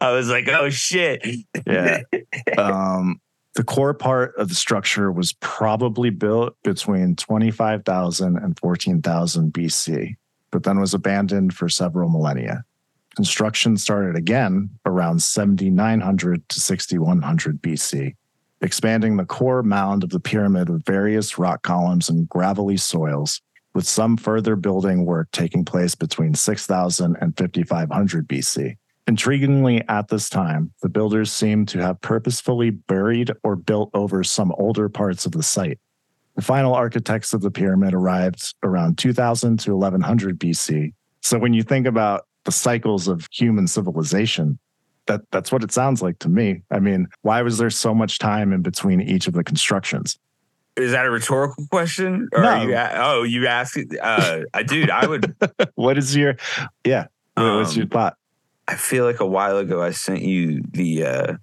[0.00, 1.24] I was like, oh shit.
[1.66, 2.02] Yeah.
[2.58, 3.20] Um,
[3.54, 10.16] the core part of the structure was probably built between 25,000 and 14,000 BC,
[10.50, 12.64] but then was abandoned for several millennia.
[13.14, 18.14] Construction started again around 7900 to 6100 BC,
[18.64, 23.42] expanding the core mound of the pyramid with various rock columns and gravelly soils,
[23.74, 28.76] with some further building work taking place between 6000 and 5500 BC.
[29.06, 34.50] Intriguingly, at this time, the builders seem to have purposefully buried or built over some
[34.56, 35.78] older parts of the site.
[36.36, 40.94] The final architects of the pyramid arrived around 2000 to 1100 BC.
[41.20, 44.58] So when you think about the cycles of human civilization,
[45.06, 46.62] that, that's what it sounds like to me.
[46.70, 50.18] I mean, why was there so much time in between each of the constructions?
[50.76, 52.28] Is that a rhetorical question?
[52.32, 52.48] Or No.
[52.48, 55.34] are you oh, you asked uh I dude, I would
[55.76, 56.36] What is your,
[56.84, 58.16] yeah, what- what's Um, your thought?
[58.66, 61.34] I feel like a while ago I sent you the uh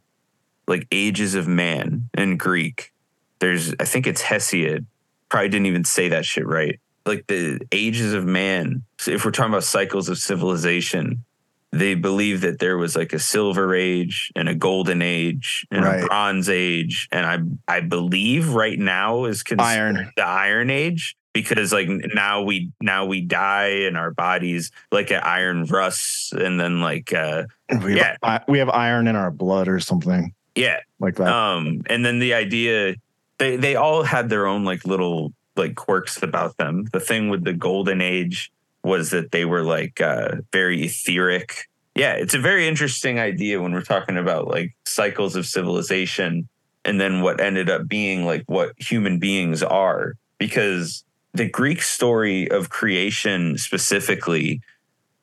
[0.67, 2.91] like ages of man in Greek.
[3.39, 4.85] There's I think it's Hesiod.
[5.29, 6.79] Probably didn't even say that shit right.
[7.05, 8.83] Like the ages of man.
[8.99, 11.23] So if we're talking about cycles of civilization,
[11.71, 16.03] they believe that there was like a silver age and a golden age and Right.
[16.03, 17.07] a bronze age.
[17.11, 20.11] And I I believe right now is considered Iron.
[20.17, 25.25] the iron age because like now we now we die and our bodies like at
[25.25, 27.43] iron rusts and then like uh
[27.81, 31.29] We have, I- we have iron in our blood or something yeah like that.
[31.29, 32.95] um and then the idea
[33.37, 37.45] they they all had their own like little like quirks about them the thing with
[37.45, 38.51] the golden age
[38.83, 41.67] was that they were like uh very etheric.
[41.95, 46.47] Yeah it's a very interesting idea when we're talking about like cycles of civilization
[46.83, 50.15] and then what ended up being like what human beings are.
[50.37, 54.61] Because the greek story of creation specifically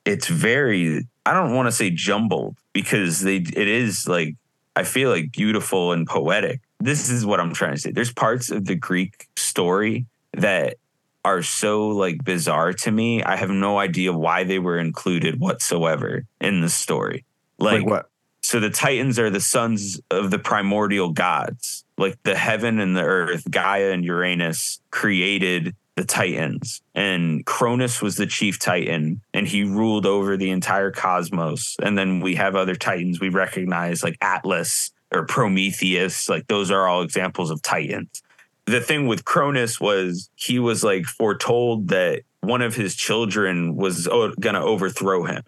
[0.05, 4.35] it's very i don't want to say jumbled because they it is like
[4.75, 6.61] i feel like beautiful and poetic.
[6.79, 7.91] This is what i'm trying to say.
[7.91, 10.77] There's parts of the greek story that
[11.25, 16.25] are so like bizarre to me i have no idea why they were included whatsoever
[16.41, 17.25] in the story.
[17.57, 18.09] Like, like, what?
[18.41, 21.83] so the titans are the sons of the primordial gods.
[21.97, 26.81] Like the heaven and the earth gaia and uranus created the titans.
[26.95, 31.75] And cronus was the chief titan and he ruled over the entire cosmos.
[31.81, 36.29] And then we have other titans we recognize like atlas or prometheus.
[36.29, 38.23] Like those are all examples of titans
[38.69, 44.07] the thing with cronus was he was like foretold that one of his children was
[44.07, 45.43] uh, going to overthrow him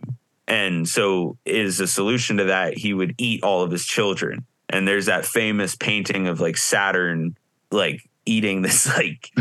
[0.52, 4.46] and so, is a solution to that, he would eat all of his children.
[4.68, 7.38] And there's that famous painting of like Saturn,
[7.72, 9.32] like eating this like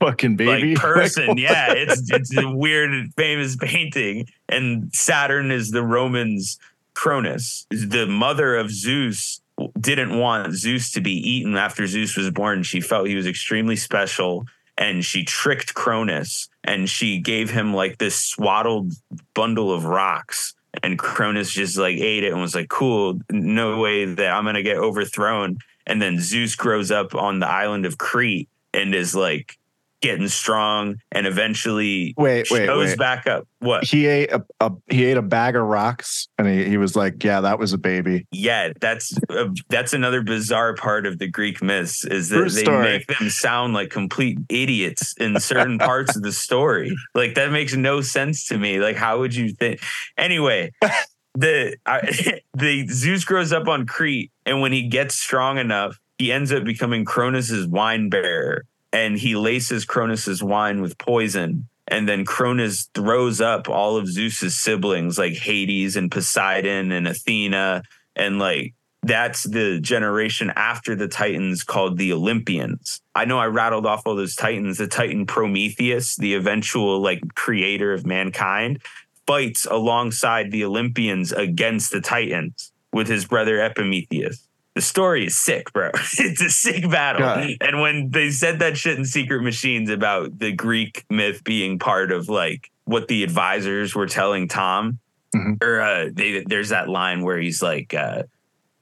[0.00, 0.74] Fucking baby.
[0.74, 1.36] like person.
[1.38, 4.28] yeah, it's it's a weird famous painting.
[4.48, 6.58] And Saturn is the Romans'
[6.94, 7.66] Cronus.
[7.70, 9.40] The mother of Zeus
[9.78, 12.62] didn't want Zeus to be eaten after Zeus was born.
[12.62, 14.46] She felt he was extremely special.
[14.76, 18.92] And she tricked Cronus and she gave him like this swaddled
[19.34, 20.54] bundle of rocks.
[20.82, 24.56] And Cronus just like ate it and was like, cool, no way that I'm going
[24.56, 25.58] to get overthrown.
[25.86, 29.56] And then Zeus grows up on the island of Crete and is like
[30.04, 32.98] getting strong and eventually wait, wait, shows wait.
[32.98, 33.48] back up.
[33.60, 33.84] What?
[33.84, 37.24] He ate a, a he ate a bag of rocks and he, he was like,
[37.24, 38.26] Yeah, that was a baby.
[38.30, 42.62] Yeah, that's uh, that's another bizarre part of the Greek myths is that True they
[42.62, 42.82] story.
[42.82, 46.94] make them sound like complete idiots in certain parts of the story.
[47.14, 48.78] Like that makes no sense to me.
[48.80, 49.80] Like how would you think?
[50.18, 50.72] Anyway,
[51.34, 56.30] the I, the Zeus grows up on Crete, and when he gets strong enough, he
[56.30, 58.66] ends up becoming Cronus's wine bearer.
[58.94, 61.68] And he laces Cronus's wine with poison.
[61.88, 67.82] And then Cronus throws up all of Zeus's siblings, like Hades and Poseidon and Athena.
[68.14, 68.72] And like
[69.02, 73.02] that's the generation after the Titans called the Olympians.
[73.16, 74.78] I know I rattled off all those Titans.
[74.78, 78.80] The Titan Prometheus, the eventual like creator of mankind,
[79.26, 84.48] fights alongside the Olympians against the Titans with his brother Epimetheus.
[84.74, 85.90] The story is sick, bro.
[86.18, 87.22] it's a sick battle.
[87.22, 87.56] Yeah.
[87.60, 92.10] And when they said that shit in Secret Machines about the Greek myth being part
[92.10, 94.98] of like what the advisors were telling Tom,
[95.34, 95.62] Mhm.
[95.64, 98.22] or uh, they, there's that line where he's like, uh,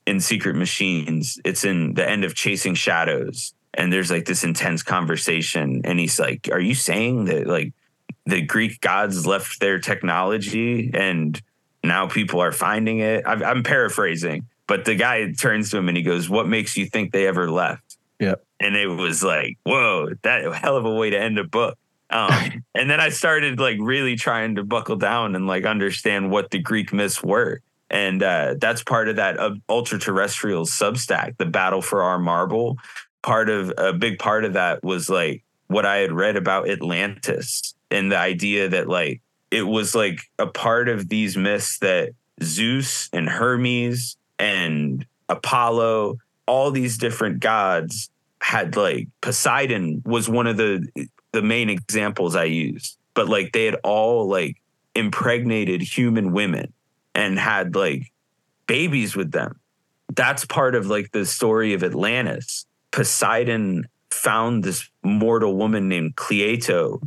[0.07, 4.82] in Secret Machines, it's in the end of Chasing Shadows, and there's like this intense
[4.82, 7.72] conversation, and he's like, "Are you saying that like
[8.26, 11.40] the Greek gods left their technology and
[11.84, 15.96] now people are finding it?" I'm, I'm paraphrasing, but the guy turns to him and
[15.98, 18.42] he goes, "What makes you think they ever left?" Yep.
[18.58, 21.76] And it was like, "Whoa, that hell of a way to end a book."
[22.08, 26.50] Um, and then I started like really trying to buckle down and like understand what
[26.50, 27.60] the Greek myths were
[27.92, 32.78] and uh, that's part of that uh, ultra terrestrial substack the battle for our marble
[33.22, 37.74] part of a big part of that was like what i had read about atlantis
[37.90, 39.20] and the idea that like
[39.50, 42.12] it was like a part of these myths that
[42.42, 46.16] zeus and hermes and apollo
[46.47, 50.86] all these different gods had like poseidon was one of the
[51.32, 54.57] the main examples i used but like they had all like
[54.95, 56.72] impregnated human women
[57.14, 58.12] and had like
[58.66, 59.61] babies with them.
[60.14, 62.66] That's part of like the story of Atlantis.
[62.90, 67.01] Poseidon found this mortal woman named Cleito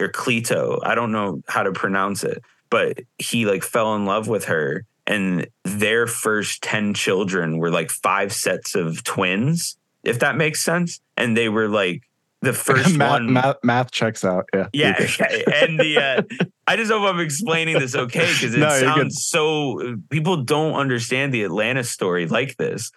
[0.00, 0.80] or Cleto.
[0.82, 4.84] I don't know how to pronounce it, but he like fell in love with her.
[5.08, 11.00] And their first 10 children were like five sets of twins, if that makes sense.
[11.16, 12.02] And they were like
[12.42, 13.32] the first math, one.
[13.32, 14.44] math, math checks out.
[14.54, 14.68] Yeah.
[14.74, 15.44] Yeah, okay.
[15.52, 16.22] and the uh,
[16.66, 21.32] I just hope I'm explaining this okay because it No, sounds so people don't understand
[21.32, 22.92] the Atlantis story like this.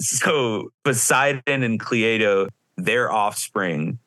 [0.00, 3.98] So Poseidon and Cleito, their offspring,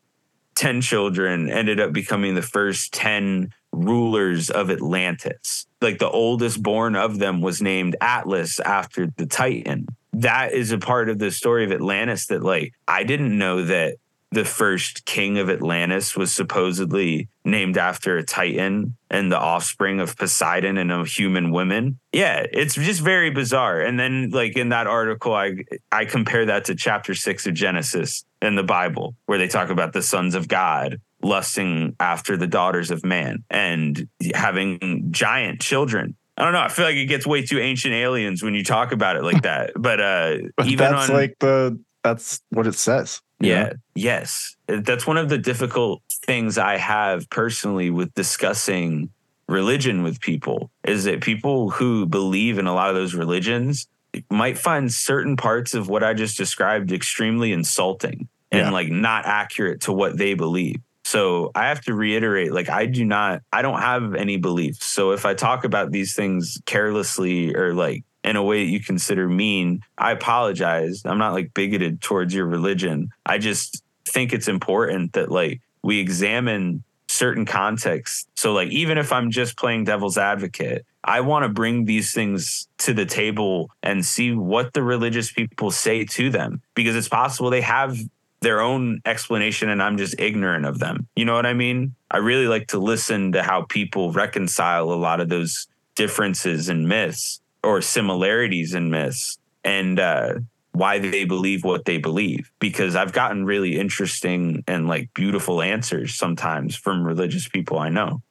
[0.56, 5.68] ten children, ended up becoming the first ten rulers of Atlantis.
[5.82, 9.88] Like the oldest born of them was named Atlas after the Titan.
[10.14, 13.96] That is a part of the story of Atlantis that like I didn't know that
[14.32, 20.16] the first king of Atlantis was supposedly named after a Titan and the offspring of
[20.16, 22.00] Poseidon and a human woman.
[22.14, 23.82] Yeah, it's just very bizarre.
[23.82, 28.26] And then like in that article I I compare that to chapter 6 of Genesis
[28.42, 32.92] in the Bible where they talk about the sons of God lusting after the daughters
[32.92, 36.16] of man and having giant children.
[36.38, 36.62] I don't know.
[36.62, 39.42] I feel like it gets way too ancient aliens when you talk about it like
[39.44, 39.72] that.
[39.76, 43.22] But uh But even that's on like the that's what it says.
[43.40, 43.56] you know?
[43.62, 43.74] yeah.
[43.94, 44.56] Yes.
[44.68, 49.10] That's one of the difficult things I have personally with discussing
[49.48, 53.88] religion with people is that people who believe in a lot of those religions
[54.30, 58.72] might find certain parts of what I just described extremely insulting and Yeah.
[58.72, 60.78] like not accurate to what they believe.
[61.04, 64.86] So I have to reiterate like I do not I don't have any beliefs.
[64.86, 68.80] So if I talk about these things carelessly or like in a way that you
[68.80, 71.02] consider mean, I apologize.
[71.06, 73.10] I'm not like bigoted towards your religion.
[73.26, 78.28] I just think it's important that like we examine certain contexts.
[78.36, 82.68] So like even if I'm just playing devil's advocate, I want to bring these things
[82.80, 87.50] to the table and see what the religious people say to them because it's possible
[87.50, 87.98] they have
[88.42, 91.08] their own explanation and I'm just ignorant of them.
[91.16, 91.96] You know what I mean?
[92.10, 96.88] I really like to listen to how people reconcile a lot of those differences and
[96.88, 100.34] myths or similarities in myths and uh,
[100.72, 102.52] why they believe what they believe.
[102.60, 108.22] Because I've gotten really interesting and like beautiful answers sometimes from religious people I know.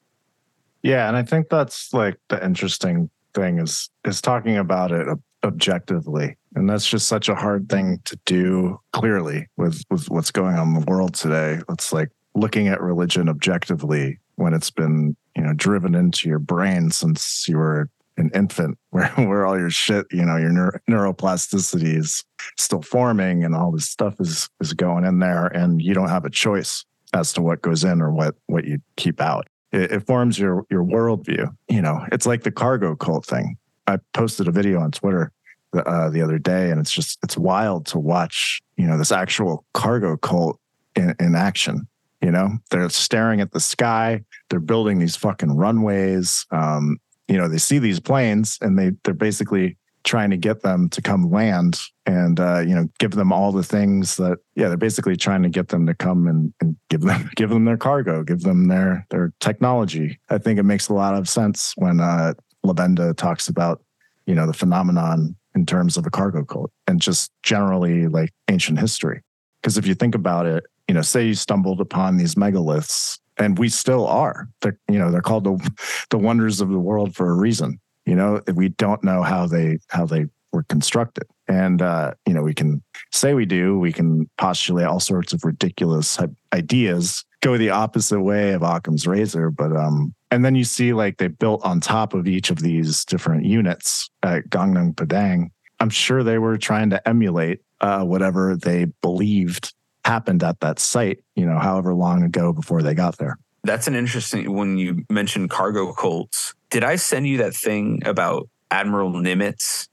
[0.82, 5.06] Yeah, and I think that's like the interesting thing is is talking about it
[5.44, 10.56] objectively, and that's just such a hard thing to do clearly with with what's going
[10.56, 11.60] on in the world today.
[11.68, 16.90] It's like looking at religion objectively when it's been you know driven into your brain
[16.90, 21.96] since you were an infant, where where all your shit, you know, your neuro- neuroplasticity
[21.96, 22.24] is
[22.58, 26.24] still forming, and all this stuff is is going in there, and you don't have
[26.24, 30.06] a choice as to what goes in or what what you keep out it, it
[30.06, 31.54] forms your your worldview.
[31.68, 33.56] You know, it's like the cargo cult thing.
[33.86, 35.32] I posted a video on Twitter
[35.72, 38.60] the, uh, the other day, and it's just it's wild to watch.
[38.76, 40.58] You know, this actual cargo cult
[40.96, 41.86] in, in action.
[42.22, 44.22] You know, they're staring at the sky.
[44.50, 46.46] They're building these fucking runways.
[46.50, 50.88] Um, you know, they see these planes, and they they're basically trying to get them
[50.88, 54.76] to come land and uh, you know give them all the things that yeah they're
[54.76, 58.22] basically trying to get them to come and, and give them give them their cargo
[58.22, 62.32] give them their their technology i think it makes a lot of sense when uh
[62.64, 63.82] Levenda talks about
[64.26, 68.78] you know the phenomenon in terms of a cargo cult and just generally like ancient
[68.78, 69.22] history.
[69.60, 73.56] Because if you think about it you know say you stumbled upon these megaliths and
[73.60, 74.48] we still are.
[74.60, 75.70] They're you know they're called the
[76.10, 77.78] the wonders of the world for a reason.
[78.06, 81.28] You know we don't know how they how they were constructed.
[81.46, 82.82] And uh, you know we can
[83.12, 83.78] say we do.
[83.78, 86.18] We can postulate all sorts of ridiculous
[86.52, 87.24] ideas.
[87.40, 91.28] Go the opposite way of occam's razor but um and then you see like they
[91.28, 95.50] built on top of each of these different units at Gunung Padang.
[95.80, 99.74] I'm sure they were trying to emulate uh, whatever they believed
[100.04, 103.38] happened at that site, you know, however long ago before they got there.
[103.64, 106.54] That's an interesting when you mentioned cargo cults.
[106.70, 109.88] Did I send you that thing about Admiral Nimitz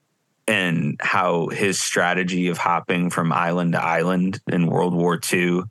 [0.47, 5.63] and how his strategy of hopping from island to island in World War II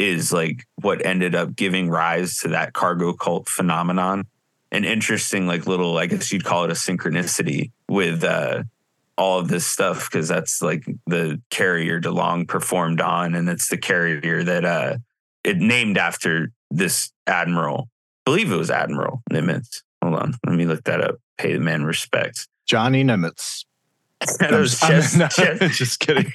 [0.00, 4.26] is like what ended up giving rise to that cargo cult phenomenon?
[4.72, 8.62] An interesting, like little, I guess you'd call it a synchronicity with uh,
[9.18, 13.76] all of this stuff because that's like the carrier DeLonge performed on, and it's the
[13.76, 14.96] carrier that uh,
[15.44, 17.88] it named after this admiral.
[18.26, 19.82] I believe it was Admiral Nimitz.
[20.02, 21.16] Hold on, let me look that up.
[21.36, 22.46] Pay the man respect.
[22.66, 23.64] Johnny Nimitz.
[24.38, 26.32] that was Chest, no, Chest- just kidding.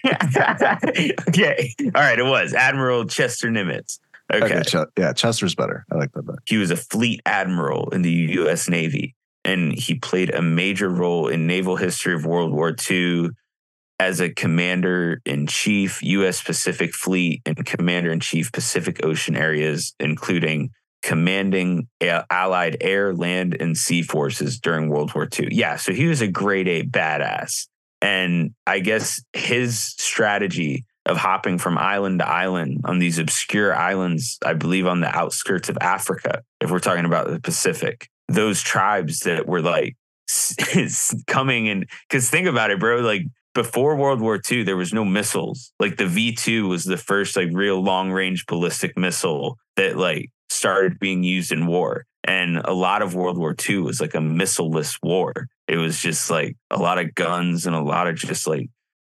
[1.29, 2.17] okay, all right.
[2.17, 3.99] It was Admiral Chester Nimitz.
[4.33, 4.59] Okay.
[4.59, 5.85] Okay, yeah, Chester's better.
[5.91, 6.39] I like that better.
[6.47, 8.67] He was a fleet admiral in the U.S.
[8.67, 13.29] Navy, and he played a major role in naval history of World War II
[13.99, 16.41] as a commander in chief U.S.
[16.41, 20.71] Pacific Fleet and commander in chief Pacific Ocean areas, including
[21.03, 25.49] commanding Allied air, land, and sea forces during World War II.
[25.51, 27.67] Yeah, so he was a grade A badass.
[28.05, 34.37] And I guess his strategy of hopping from island to island on these obscure islands,
[34.45, 39.21] I believe on the outskirts of Africa, if we're talking about the Pacific, those tribes
[39.21, 39.95] that were like
[41.27, 43.23] coming and because think about it, bro, like
[43.55, 45.71] before World War II, there was no missiles.
[45.79, 50.29] Like the V 2 was the first like real long range ballistic missile that like
[50.49, 52.05] started being used in war.
[52.25, 55.47] And a lot of World War II was like a missileless war.
[55.67, 58.69] It was just like a lot of guns and a lot of just like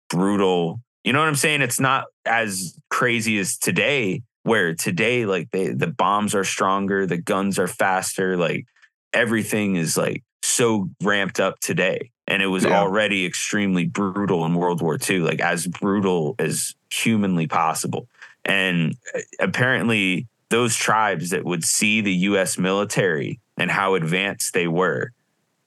[0.08, 0.80] brutal.
[1.04, 1.60] You know what I'm saying?
[1.62, 7.18] It's not as crazy as today, where today, like they, the bombs are stronger, the
[7.18, 8.64] guns are faster, like
[9.12, 12.10] everything is like so ramped up today.
[12.26, 12.80] And it was Yeah.
[12.80, 18.08] already extremely brutal in World War II, like as brutal as humanly possible.
[18.44, 24.68] And uh, apparently, those tribes that would see the US military and how advanced they
[24.68, 25.10] were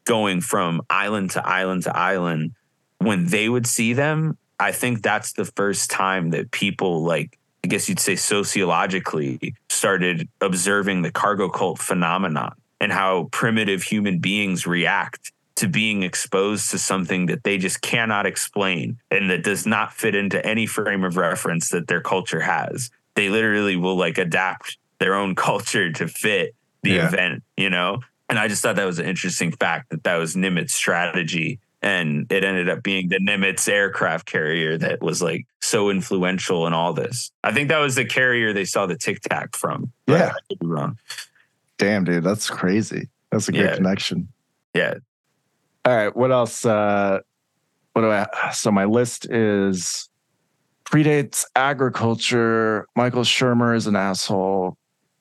[0.06, 2.52] going from island to island to island,
[3.00, 7.68] when they would see them, I think that's the first time that people, like, I
[7.68, 14.68] guess you'd say sociologically, started observing the cargo cult phenomenon and how primitive human beings
[14.68, 19.94] react to being exposed to something that they just cannot explain and that does not
[19.94, 22.92] fit into any frame of reference that their culture has.
[23.16, 27.08] They literally will like adapt their own culture to fit the Yeah.
[27.08, 28.00] event, you know?
[28.30, 31.60] And I just thought that was an interesting fact that that was Nimitz strategy.
[31.82, 36.74] And it ended up being the Nimitz aircraft carrier that was like so influential in
[36.74, 37.32] all this.
[37.44, 39.92] I think that was the carrier they saw the Tic Tac from.
[40.08, 40.32] Yeah.
[40.36, 40.98] I could be wrong.
[41.78, 43.10] Damn, dude, that's crazy.
[43.32, 43.76] That's a good Yeah.
[43.76, 44.30] connection.
[44.74, 44.96] Yeah.
[45.84, 46.66] All right, what else?
[46.66, 47.20] Uh,
[47.94, 48.26] what do I?
[48.54, 50.10] So my list is
[50.86, 52.88] predates agriculture.
[52.96, 54.78] Michael Shermer is an asshole.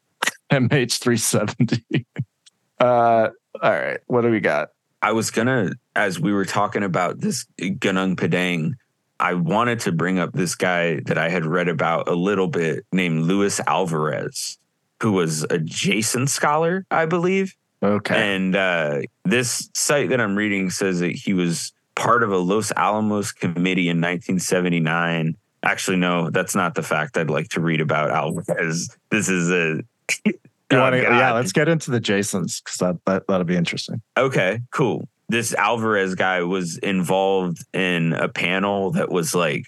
[0.51, 2.05] MH370.
[2.81, 3.29] uh,
[3.63, 4.69] all right, what do we got?
[5.03, 8.75] I was gonna, as we were talking about this Gunung Padang,
[9.21, 12.85] I wanted to bring up this guy that I had read about a little bit
[12.93, 14.59] named Luis Alvarez,
[15.01, 17.55] who was a Jason scholar, I believe.
[17.83, 18.35] Okay.
[18.35, 22.73] And uh, this site that I'm reading says that he was part of a Los
[22.73, 25.37] Alamos committee in 1979.
[25.65, 28.95] Actually, no, that's not the fact I'd like to read about Alvarez.
[29.11, 29.83] This is a.
[30.71, 31.19] Oh, wanna- God.
[31.19, 34.01] yeah, let's get into the Jasons because that, that that'll be interesting.
[34.17, 35.07] Okay, cool.
[35.29, 39.67] This Alvarez guy was involved in a panel that was like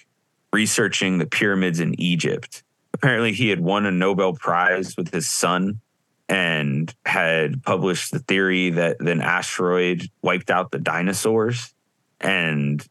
[0.54, 2.62] researching the pyramids in Egypt.
[2.94, 5.80] Apparently, he had won a Nobel Prize with his son
[6.30, 11.74] and had published the theory that an asteroid wiped out the dinosaurs
[12.22, 12.84] and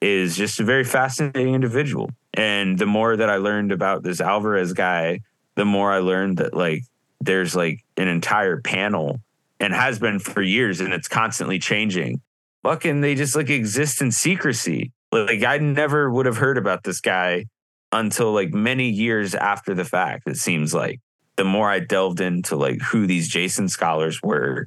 [0.00, 2.10] is just a very fascinating individual.
[2.34, 5.20] And the more that I learned about this Alvarez guy,
[5.54, 6.84] the more I learned that like
[7.20, 9.20] there's like an entire panel
[9.60, 12.20] and has been for years and it's constantly changing
[12.62, 14.92] fucking they just like exist in secrecy.
[15.10, 17.46] Like I never would have heard about this guy
[17.90, 21.00] until like many years after the fact, it seems like.
[21.36, 24.66] The more I delved into like who these Jason scholars were,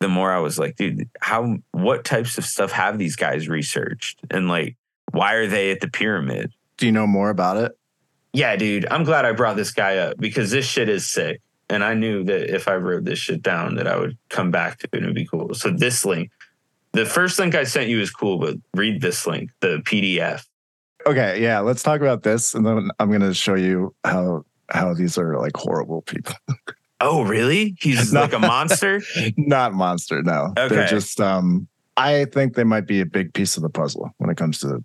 [0.00, 4.20] the more I was like, dude, how what types of stuff have these guys researched?
[4.30, 4.76] And like
[5.12, 6.52] why are they at the pyramid?
[6.80, 7.72] Do you know more about it?
[8.32, 8.86] Yeah, dude.
[8.90, 11.40] I'm glad I brought this guy up because this shit is sick.
[11.68, 14.78] And I knew that if I wrote this shit down, that I would come back
[14.78, 15.54] to it and it'd be cool.
[15.54, 16.30] So this link,
[16.92, 20.46] the first link I sent you is cool, but read this link, the PDF.
[21.06, 24.94] Okay, yeah, let's talk about this, and then I'm going to show you how how
[24.94, 26.34] these are like horrible people.
[27.02, 27.76] Oh, really?
[27.80, 28.20] He's No.
[28.20, 29.00] like a monster.
[29.38, 30.52] Not monster, no.
[30.54, 30.86] They're Okay.
[30.86, 31.66] just um
[31.96, 34.84] I think they might be a big piece of the puzzle when it comes to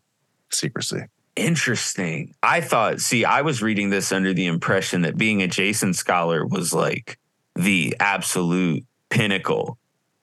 [0.50, 1.02] secrecy.
[1.36, 2.34] Interesting.
[2.42, 6.46] I thought, see, I was reading this under the impression that being a Jason scholar
[6.46, 7.18] was like
[7.56, 9.78] the absolute pinnacle.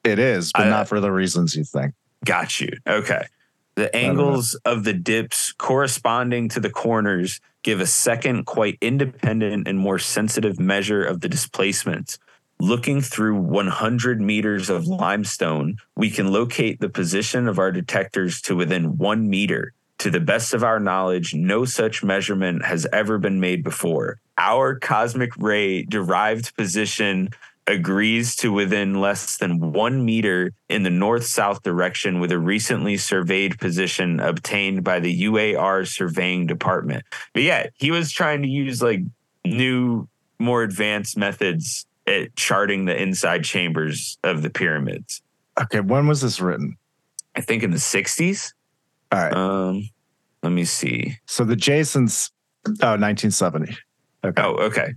[0.04, 1.94] It is, but I- not for the reasons you think.
[2.24, 2.70] Got you.
[2.86, 3.26] Okay.
[3.74, 9.78] The angles of the dips corresponding to the corners give a second, quite independent and
[9.78, 12.18] more sensitive measure of the displacements.
[12.60, 18.54] Looking through 100 meters of limestone, we can locate the position of our detectors to
[18.54, 19.72] within one meter.
[20.02, 24.18] To the best of our knowledge, no such measurement has ever been made before.
[24.36, 27.28] Our cosmic ray derived position
[27.68, 32.96] agrees to within less than one meter in the north south direction with a recently
[32.96, 37.04] surveyed position obtained by the UAR surveying department.
[37.32, 39.02] But yeah, he was trying to use like
[39.44, 40.08] new,
[40.40, 45.22] more advanced methods at charting the inside chambers of the pyramids.
[45.60, 46.76] Okay, when was this written?
[47.36, 48.52] I think in the 60s.
[49.12, 49.32] All right.
[49.34, 49.88] Um,
[50.42, 51.18] let me see.
[51.26, 52.30] so the Jasons
[52.66, 53.76] oh 1970.
[54.24, 54.42] Okay.
[54.42, 54.94] Oh, okay.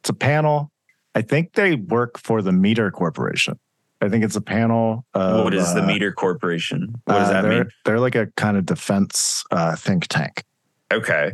[0.00, 0.70] It's a panel.
[1.14, 3.58] I think they work for the MITRE Corporation.
[4.00, 6.94] I think it's a panel of, what is the uh, MITRE Corporation?
[7.04, 7.70] What does uh, that they're, mean?
[7.84, 10.44] They're like a kind of defense uh, think tank.
[10.92, 11.32] Okay.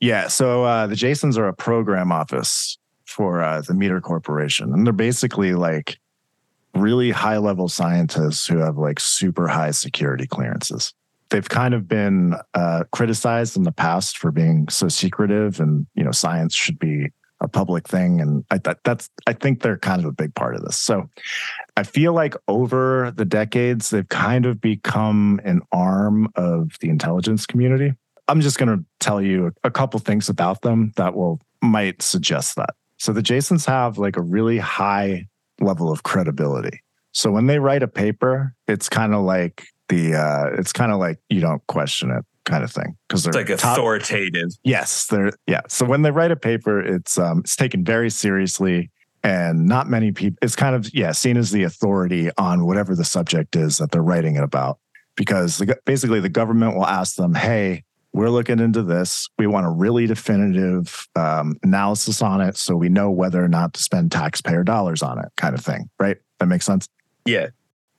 [0.00, 0.28] Yeah.
[0.28, 4.92] So uh, the Jasons are a program office for uh, the MITRE Corporation, and they're
[4.92, 5.98] basically like
[6.74, 10.92] really high level scientists who have like super high security clearances.
[11.30, 16.04] They've kind of been uh, criticized in the past for being so secretive, and you
[16.04, 17.08] know, science should be
[17.40, 18.20] a public thing.
[18.20, 20.76] And I that, that's I think they're kind of a big part of this.
[20.76, 21.08] So
[21.76, 27.46] I feel like over the decades, they've kind of become an arm of the intelligence
[27.46, 27.94] community.
[28.28, 32.56] I'm just going to tell you a couple things about them that will might suggest
[32.56, 32.74] that.
[32.98, 35.26] So the Jasons have like a really high
[35.60, 36.80] level of credibility.
[37.12, 40.98] So when they write a paper, it's kind of like the uh it's kind of
[40.98, 44.50] like you don't question it kind of thing because they're It's like top- authoritative.
[44.64, 45.62] Yes, they're yeah.
[45.68, 48.90] So when they write a paper, it's um it's taken very seriously
[49.22, 53.04] and not many people it's kind of yeah, seen as the authority on whatever the
[53.04, 54.78] subject is that they're writing it about
[55.16, 59.28] because the, basically the government will ask them, "Hey, we're looking into this.
[59.38, 63.74] We want a really definitive um, analysis on it so we know whether or not
[63.74, 66.18] to spend taxpayer dollars on it," kind of thing, right?
[66.40, 66.88] That makes sense.
[67.24, 67.48] Yeah.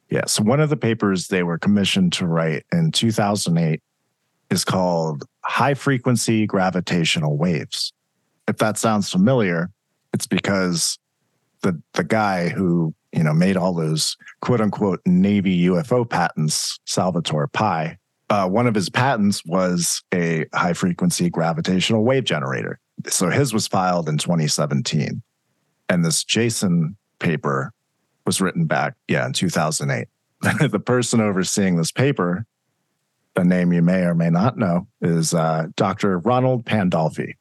[0.09, 0.25] Yeah.
[0.27, 3.81] So one of the papers they were commissioned to write in 2008
[4.51, 7.91] is called High Frequency Gravitational Waves.
[8.47, 9.71] If that sounds familiar,
[10.13, 10.99] it's because
[11.61, 17.47] the the guy who you know made all those quote unquote Navy UFO patents, Salvatore
[17.47, 17.97] Pais,
[18.29, 22.79] uh, one of his patents was a high frequency gravitational wave generator.
[23.07, 25.21] So his was filed in 2017,
[25.89, 27.71] and this Jason paper
[28.25, 30.07] was written back, yeah, in 2008.
[30.69, 32.45] the person overseeing this paper,
[33.35, 36.19] a name you may or may not know, is uh, Dr.
[36.19, 37.33] Ronald Pandolfi.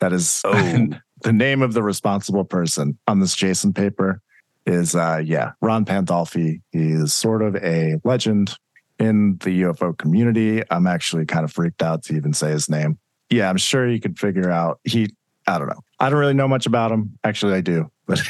[0.00, 0.88] That is Oh.
[1.22, 4.20] the name of the responsible person on this Jason paper.
[4.66, 6.60] Is uh, yeah, Ron Pandolfi.
[6.70, 8.56] He is sort of a legend
[8.98, 10.62] in the UFO community.
[10.70, 12.98] I'm actually kind of freaked out to even say his name.
[13.30, 14.78] Yeah, I'm sure you could figure out.
[14.84, 15.14] He,
[15.50, 15.80] I don't know.
[15.98, 17.18] I don't really know much about him.
[17.24, 18.20] Actually, I do, but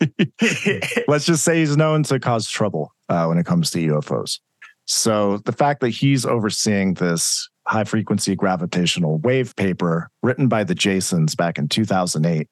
[1.08, 4.38] let's just say he's known to cause trouble uh, when it comes to UFOs.
[4.86, 10.74] So the fact that he's overseeing this high frequency gravitational wave paper written by the
[10.74, 12.48] Jasons back in 2008,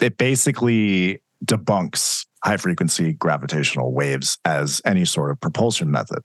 [0.00, 6.22] it basically debunks high frequency gravitational waves as any sort of propulsion method,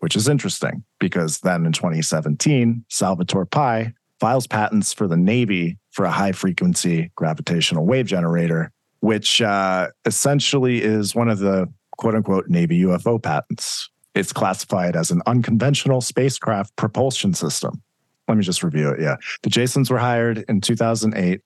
[0.00, 6.04] which is interesting because then in 2017, Salvatore Pais files patents for the Navy for
[6.04, 12.48] a high frequency gravitational wave generator, which uh, essentially is one of the quote unquote
[12.48, 13.88] Navy UFO patents.
[14.14, 17.82] It's classified as an unconventional spacecraft propulsion system.
[18.28, 19.00] Let me just review it.
[19.00, 19.16] Yeah.
[19.42, 21.40] The Jasons were hired in 2008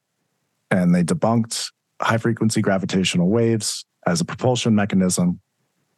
[0.71, 1.71] and they debunked
[2.01, 5.41] high frequency gravitational waves as a propulsion mechanism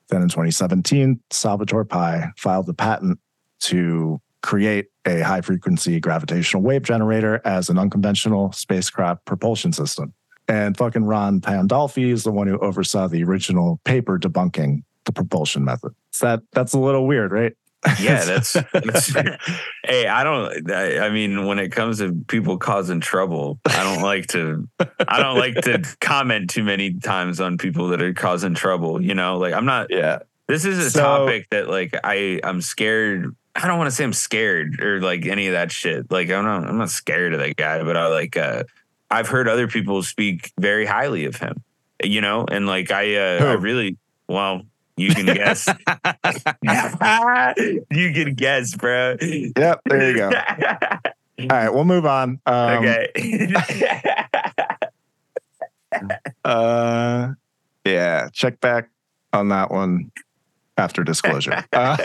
[0.08, 3.18] Then in 2017, Salvatore Pais filed the patent
[3.60, 10.12] to create a high frequency gravitational wave generator as an unconventional spacecraft propulsion system.
[10.46, 15.64] And fucking Ron Pandolfi is the one who oversaw the original paper debunking the propulsion
[15.64, 15.94] method.
[16.10, 17.52] So that that's a little weird, right?
[18.00, 19.12] Yeah, that's, that's
[19.84, 24.02] hey, I don't I, I mean when it comes to people causing trouble, I don't
[24.02, 24.68] like to
[25.06, 29.14] I don't like to comment too many times on people that are causing trouble, you
[29.14, 29.36] know?
[29.38, 30.20] Like I'm not yeah.
[30.48, 34.04] This is a So- topic that like I I'm scared I don't want to say
[34.04, 36.12] I'm scared or like any of that shit.
[36.12, 38.62] Like I'm not I'm not scared of that guy, but I like uh
[39.10, 41.64] I've heard other people speak very highly of him.
[42.02, 43.96] You know, and like I uh I really
[44.28, 44.62] well,
[44.96, 45.66] you can guess.
[47.90, 49.16] you can guess, bro.
[49.20, 50.28] Yep, there you go.
[51.40, 52.40] All right, we'll move on.
[52.46, 53.52] Um, okay.
[56.44, 57.32] Uh,
[57.84, 58.88] yeah, check back
[59.32, 60.10] on that one
[60.78, 61.64] after disclosure.
[61.72, 61.96] Uh,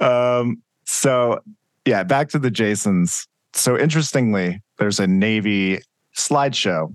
[0.00, 1.40] um, so,
[1.84, 3.26] yeah, back to the Jasons.
[3.52, 5.80] So, interestingly, there's a Navy
[6.14, 6.92] slideshow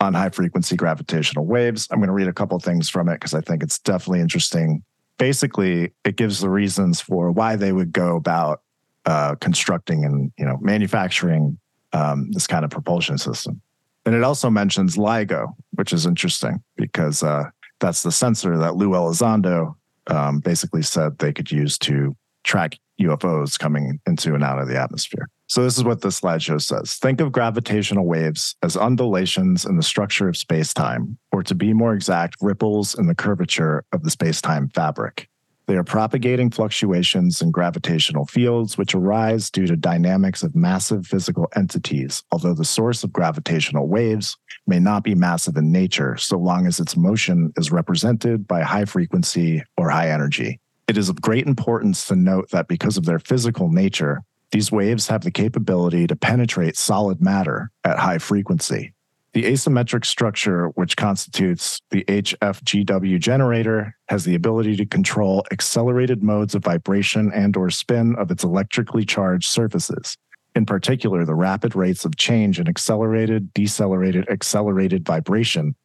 [0.00, 1.86] on high frequency gravitational waves.
[1.90, 4.82] I'm going to read a couple things from it because I think it's definitely interesting.
[5.18, 8.62] Basically, it gives the reasons for why they would go about
[9.06, 11.58] uh, constructing and you know manufacturing
[11.92, 13.60] um, this kind of propulsion system.
[14.06, 17.44] And it also mentions LIGO, which is interesting because uh,
[17.80, 19.74] that's the sensor that Lou Elizondo
[20.06, 24.78] um, basically said they could use to track UFOs coming into and out of the
[24.78, 25.28] atmosphere.
[25.48, 29.82] So, this is what this slideshow says Think of gravitational waves as undulations in the
[29.82, 34.10] structure of space time, or to be more exact, ripples in the curvature of the
[34.10, 35.28] space time fabric.
[35.66, 41.48] They are propagating fluctuations in gravitational fields, which arise due to dynamics of massive physical
[41.54, 44.36] entities, although the source of gravitational waves
[44.66, 48.84] may not be massive in nature so long as its motion is represented by high
[48.84, 50.58] frequency or high energy.
[50.88, 55.06] It is of great importance to note that because of their physical nature, these waves
[55.06, 58.92] have the capability to penetrate solid matter at high frequency.
[59.32, 66.56] The asymmetric structure, which constitutes the HFGW generator, has the ability to control accelerated modes
[66.56, 70.16] of vibration and or spin of its electrically charged surfaces.
[70.56, 75.76] In particular, the rapid rates of change in accelerated, decelerated, accelerated vibration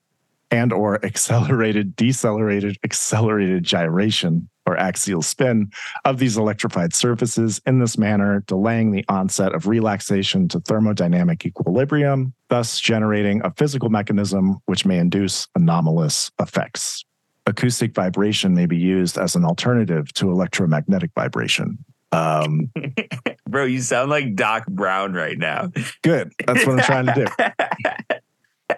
[0.49, 5.72] and or accelerated, decelerated, accelerated gyration or axial spin
[6.03, 12.34] of these electrified surfaces in this manner, delaying the onset of relaxation to thermodynamic equilibrium,
[12.49, 17.05] thus generating a physical mechanism which may induce anomalous effects.
[17.47, 21.78] Acoustic vibration may be used as an alternative to electromagnetic vibration.
[22.11, 22.72] Um,
[23.49, 25.72] Bro, you sound like Doc Brown right now.
[26.01, 26.32] good.
[26.47, 28.76] That's what I'm trying to do.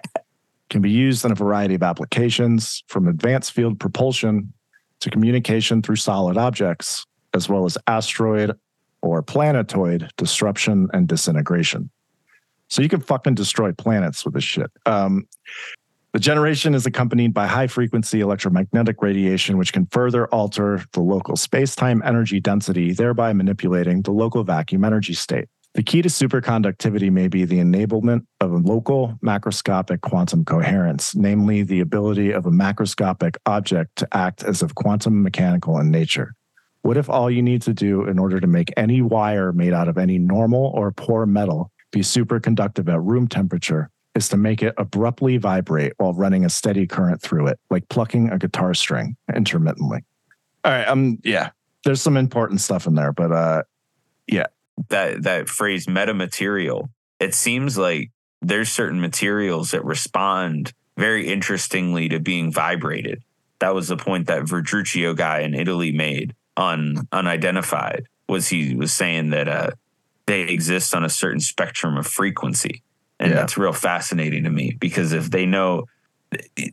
[0.70, 4.52] Can be used in a variety of applications, from advanced field propulsion
[5.00, 8.52] to communication through solid objects, as well as asteroid
[9.02, 11.90] or planetoid disruption and disintegration.
[12.68, 14.70] So you can fucking destroy planets with this shit.
[14.84, 15.26] Um,
[16.12, 21.36] the generation is accompanied by high frequency electromagnetic radiation, which can further alter the local
[21.36, 25.48] space time energy density, thereby manipulating the local vacuum energy state.
[25.78, 31.62] The key to superconductivity may be the enablement of a local macroscopic quantum coherence, namely
[31.62, 36.34] the ability of a macroscopic object to act as if quantum mechanical in nature.
[36.82, 39.86] What if all you need to do in order to make any wire made out
[39.86, 44.74] of any normal or poor metal be superconductive at room temperature is to make it
[44.78, 50.04] abruptly vibrate while running a steady current through it, like plucking a guitar string intermittently?
[50.64, 51.50] All right, um, yeah,
[51.84, 53.62] there's some important stuff in there, but uh,
[54.88, 56.88] that that phrase metamaterial
[57.20, 58.10] it seems like
[58.40, 63.22] there's certain materials that respond very interestingly to being vibrated
[63.60, 68.92] that was the point that Verdruccio guy in Italy made on unidentified was he was
[68.92, 69.70] saying that uh
[70.26, 72.82] they exist on a certain spectrum of frequency
[73.18, 73.36] and Yeah.
[73.36, 75.86] that's real fascinating to me because if they know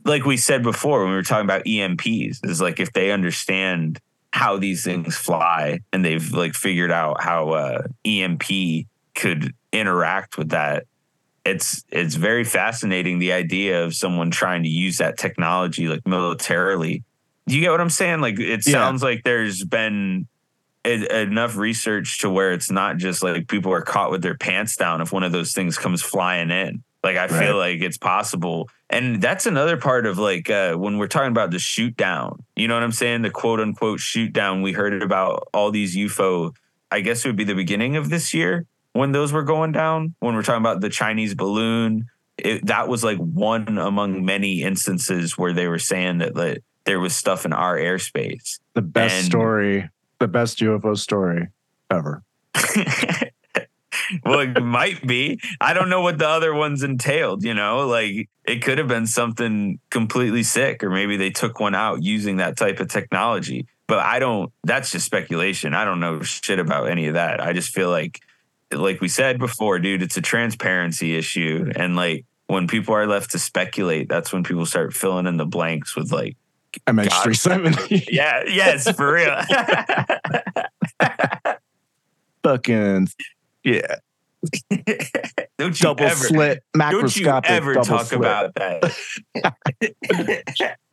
[0.04, 4.00] like we said before when we were talking about EMPs is like if they understand
[4.36, 8.44] how these things fly and they've like figured out how uh, EMP
[9.14, 10.84] could interact with that.
[11.46, 17.02] It's it's very fascinating the idea of someone trying to use that technology like militarily.
[17.48, 18.20] Do you get what I'm saying?
[18.20, 18.72] Like it Yeah.
[18.72, 20.26] sounds like there's been
[20.86, 24.76] e- enough research to where it's not just like people are caught with their pants
[24.76, 26.82] down if one of those things comes flying in.
[27.06, 27.46] Like I Right.
[27.46, 28.68] feel like it's possible.
[28.90, 32.42] And that's another part of like uh, when we're talking about the shoot down.
[32.56, 33.22] You know what I'm saying?
[33.22, 34.62] The quote unquote shoot down.
[34.62, 36.52] We heard about all these UFO.
[36.90, 40.14] I guess it would be the beginning of this year when those were going down.
[40.18, 42.06] When we're talking about the Chinese balloon,
[42.38, 46.98] it, that was like one among many instances where they were saying that like there
[47.00, 48.58] was stuff in our airspace.
[48.74, 49.88] The best And- story,
[50.18, 51.48] the best UFO story
[51.90, 52.22] ever.
[54.24, 55.40] well, it might be.
[55.60, 59.06] I don't know what the other ones entailed, you know, like it could have been
[59.06, 63.66] something completely sick, or maybe they took one out using that type of technology.
[63.88, 65.74] But I don't, that's just speculation.
[65.74, 67.40] I don't know shit about any of that.
[67.40, 68.20] I just feel like,
[68.72, 71.70] like we said before, dude, it's a transparency issue.
[71.76, 75.46] And like when people are left to speculate, that's when people start filling in the
[75.46, 76.36] blanks with like,
[76.86, 78.08] MH370.
[78.10, 79.40] yeah, yes, for real.
[82.42, 83.08] Fucking,
[83.66, 83.96] yeah.
[85.58, 88.20] don't you Double ever, slit, don't you ever talk slit.
[88.20, 88.96] about that.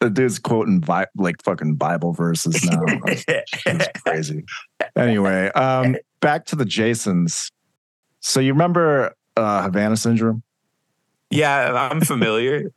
[0.00, 2.80] The dude's quoting Bi- like fucking Bible verses now.
[3.06, 4.44] It's crazy.
[4.96, 7.50] Anyway, um, back to the Jasons.
[8.20, 10.42] So you remember uh, Havana syndrome?
[11.30, 12.72] yeah, I'm familiar.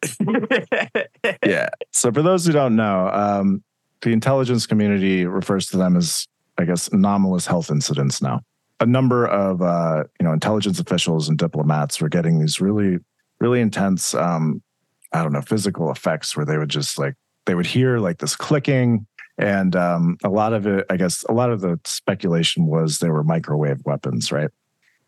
[1.45, 1.69] Yeah.
[1.91, 3.63] So for those who don't know, um,
[4.01, 8.41] the intelligence community refers to them as, I guess, anomalous health incidents now.
[8.83, 12.97] A number of uh, you know intelligence officials and diplomats were getting these really,
[13.39, 14.61] really intense, um,
[15.13, 17.15] I don't know, physical effects where they would just like
[17.45, 19.07] they would hear like this clicking,
[19.37, 23.09] and um, a lot of it, I guess, a lot of the speculation was they
[23.09, 24.49] were microwave weapons, right?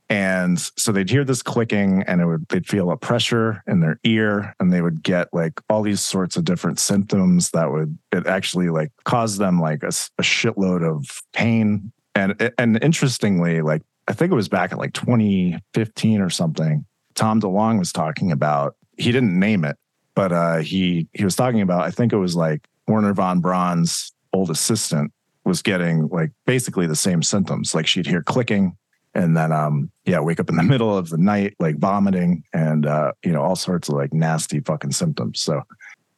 [0.07, 3.99] And so they'd hear this clicking and it would they'd feel a pressure in their
[4.03, 8.27] ear and they would get like all these sorts of different symptoms that would it
[8.27, 9.87] actually like cause them like a
[10.21, 11.91] shitload of pain.
[12.15, 17.41] And and interestingly, like I think it was back in like 2015 or something, Tom
[17.41, 19.77] DeLonge was talking about he didn't name it,
[20.15, 24.13] but uh he he was talking about I think it was like Wernher von Braun's
[24.33, 25.11] old assistant
[25.43, 27.75] was getting like basically the same symptoms.
[27.75, 28.77] Like she'd hear clicking
[29.15, 32.85] and then um yeah wake up in the middle of the night like vomiting and
[32.85, 35.61] uh you know all sorts of like nasty fucking symptoms so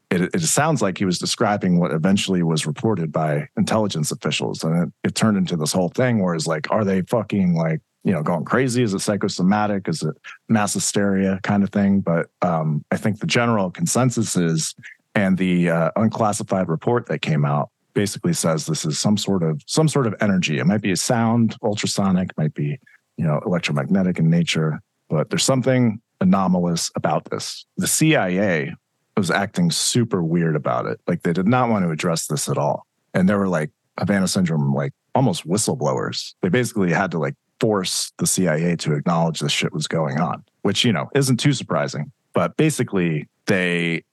[0.10, 4.84] it, it sounds like he was describing what eventually was reported by intelligence officials and
[4.84, 8.12] it, it turned into this whole thing where it's like are they fucking like you
[8.12, 10.16] know going crazy is it psychosomatic is it
[10.47, 14.76] mass hysteria kind of thing but um i think the general consensus is
[15.18, 19.60] and the uh, unclassified report that came out basically says this is some sort of
[19.66, 20.60] some sort of energy.
[20.60, 22.78] It might be a sound, ultrasonic, might be
[23.18, 24.80] you know electromagnetic in nature,
[25.10, 27.66] but there's something anomalous about this.
[27.78, 28.76] The CIA
[29.18, 30.99] was acting super weird about it.
[31.07, 34.28] Like they did not want to address this at all, and there were like Havana
[34.28, 36.36] syndrome, like almost whistleblowers.
[36.41, 40.43] They basically had to like force the CIA to acknowledge this shit was going on,
[40.61, 42.11] which you know isn't too surprising.
[42.34, 44.03] But basically, they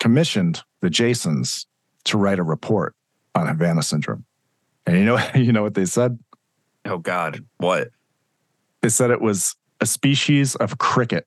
[0.00, 1.66] commissioned the Jasons
[2.04, 2.94] to write a report
[3.34, 4.24] on Havana syndrome.
[4.86, 6.18] And you know, you know what they said?
[6.86, 7.88] oh God, what?
[8.82, 11.26] They said it was a species of cricket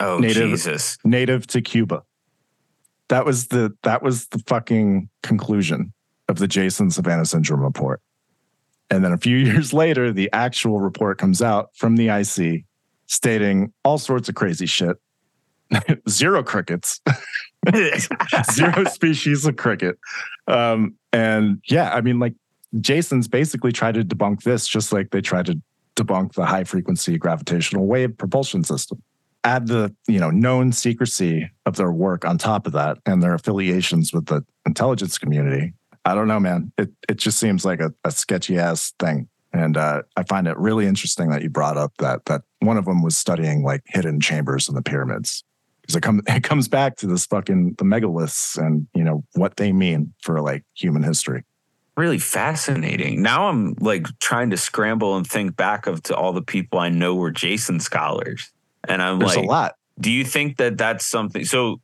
[0.00, 0.98] Oh Native- Jesus!
[1.04, 2.02] native to Cuba.
[3.08, 5.92] That was the that was the fucking conclusion
[6.28, 8.00] of the Jason's Havana syndrome report.
[8.90, 12.64] And then a few years later, the actual report comes out from the IC
[13.06, 14.96] stating all sorts of crazy shit.
[16.08, 17.00] Zero crickets,
[18.52, 19.98] zero species of cricket.
[20.46, 22.34] Um, and yeah, I mean, like
[22.80, 25.60] Jason's basically tried to debunk this just like they tried to
[25.96, 29.02] debunk the high frequency gravitational wave propulsion system.
[29.46, 33.32] Add the you know known secrecy of their work on top of that and their
[33.32, 35.72] affiliations with the intelligence community.
[36.04, 36.72] I don't know, man.
[36.76, 39.28] It it just seems like a, a sketchy ass thing.
[39.52, 42.84] And uh, I find it really interesting that you brought up that that one of
[42.84, 45.44] them was studying like hidden chambers in the pyramids
[45.80, 49.56] because it comes it comes back to this fucking the megaliths and you know what
[49.56, 51.44] they mean for like human history.
[51.96, 53.22] really fascinating.
[53.22, 56.90] Now I'm like trying to scramble and think back of to all the people I
[56.90, 58.50] know were Jason scholars,
[58.88, 59.76] and I'm There's like, a lot.
[59.98, 61.44] do you think that that's something?
[61.44, 61.80] So,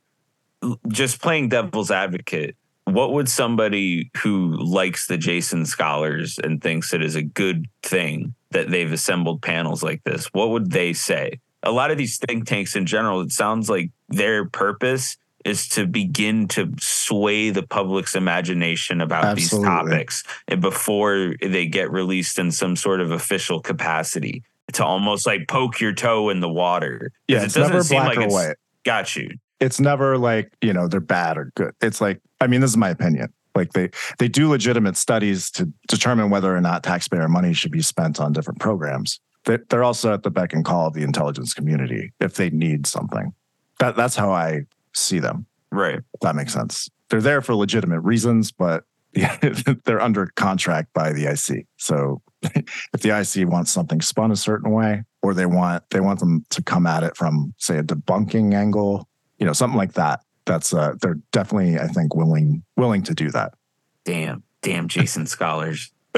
[0.87, 7.03] just playing devil's advocate, what would somebody who likes the Jason scholars and thinks it
[7.03, 11.39] is a good thing that they've assembled panels like this, what would they say?
[11.63, 15.85] A lot of these think tanks in general, it sounds like their purpose is to
[15.85, 20.23] begin to sway the public's imagination about these topics
[20.59, 24.43] before they get released in some sort of official capacity
[24.73, 27.11] to almost like poke your toe in the water.
[27.27, 28.55] Yeah, it doesn't seem like it's- white.
[28.83, 29.29] Got you.
[29.59, 31.73] It's never like you know they're bad or good.
[31.81, 33.31] It's like I mean this is my opinion.
[33.55, 37.81] Like they they do legitimate studies to determine whether or not taxpayer money should be
[37.81, 39.19] spent on different programs.
[39.45, 42.85] They- They're also at the beck and call of the intelligence community if they need
[42.87, 43.33] something.
[43.79, 44.63] That that's how I
[44.93, 45.45] see them.
[45.71, 46.01] Right.
[46.21, 46.89] That makes sense.
[47.09, 49.37] They're there for legitimate reasons, but yeah,
[49.85, 51.67] they're under contract by the IC.
[51.77, 52.21] So
[52.93, 56.45] if the IC wants something spun a certain way, or they want they want them
[56.49, 60.73] to come at it from say a debunking angle, you know, something like that, that's
[60.73, 63.53] uh, they're definitely I think willing willing to do that.
[64.05, 65.91] Damn, damn, Jason scholars.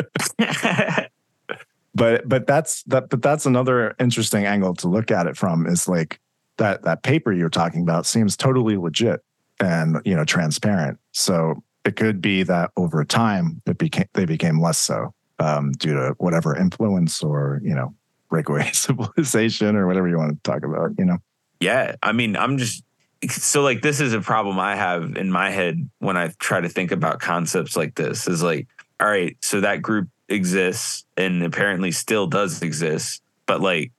[1.95, 5.87] but but that's that but that's another interesting angle to look at it from is
[5.87, 6.19] like
[6.57, 9.21] that that paper you're talking about seems totally legit
[9.59, 10.99] and you know transparent.
[11.11, 15.93] So it could be that over time it became they became less so um, due
[15.93, 17.93] to whatever influence or you know
[18.29, 20.91] breakaway civilization or whatever you want to talk about.
[20.97, 21.17] You know.
[21.59, 22.83] Yeah, I mean, I'm just
[23.29, 26.69] so like this is a problem I have in my head when I try to
[26.69, 28.27] think about concepts like this.
[28.27, 28.67] Is like,
[28.99, 33.91] all right, so that group exists and apparently still does exist, but like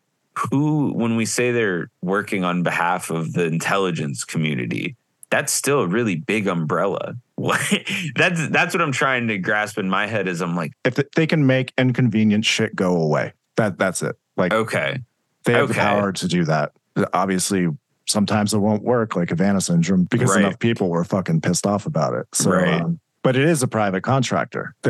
[0.50, 4.94] who when we say they're working on behalf of the intelligence community
[5.30, 7.14] that's still a really big umbrella
[8.16, 11.26] that's that's what i'm trying to grasp in my head is i'm like if they
[11.26, 13.32] can make inconvenient shit go away.
[13.56, 14.16] That that's it.
[14.36, 14.98] Like okay.
[15.44, 15.72] they have Okay.
[15.74, 16.72] the power to do that.
[17.12, 17.68] Obviously
[18.06, 20.40] sometimes it won't work like havana syndrome because Right.
[20.44, 22.26] enough people were fucking pissed off about it.
[22.32, 22.80] So Right.
[22.82, 24.74] um, but it is a private contractor.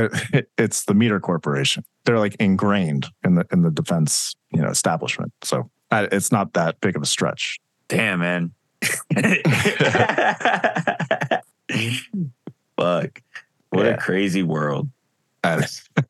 [0.58, 1.84] It's the MITRE Corporation.
[2.04, 5.32] They're like ingrained in the in the defense you know establishment.
[5.42, 7.58] So it's not that big of a stretch.
[7.88, 8.52] Damn man
[12.78, 13.22] fuck
[13.70, 13.92] what Yeah.
[13.92, 14.88] a crazy world
[15.44, 15.62] Uh,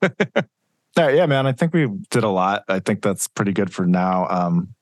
[0.96, 1.46] yeah, man.
[1.46, 2.64] I think we did a lot.
[2.68, 4.26] I think that's pretty good for now.
[4.28, 4.74] Um,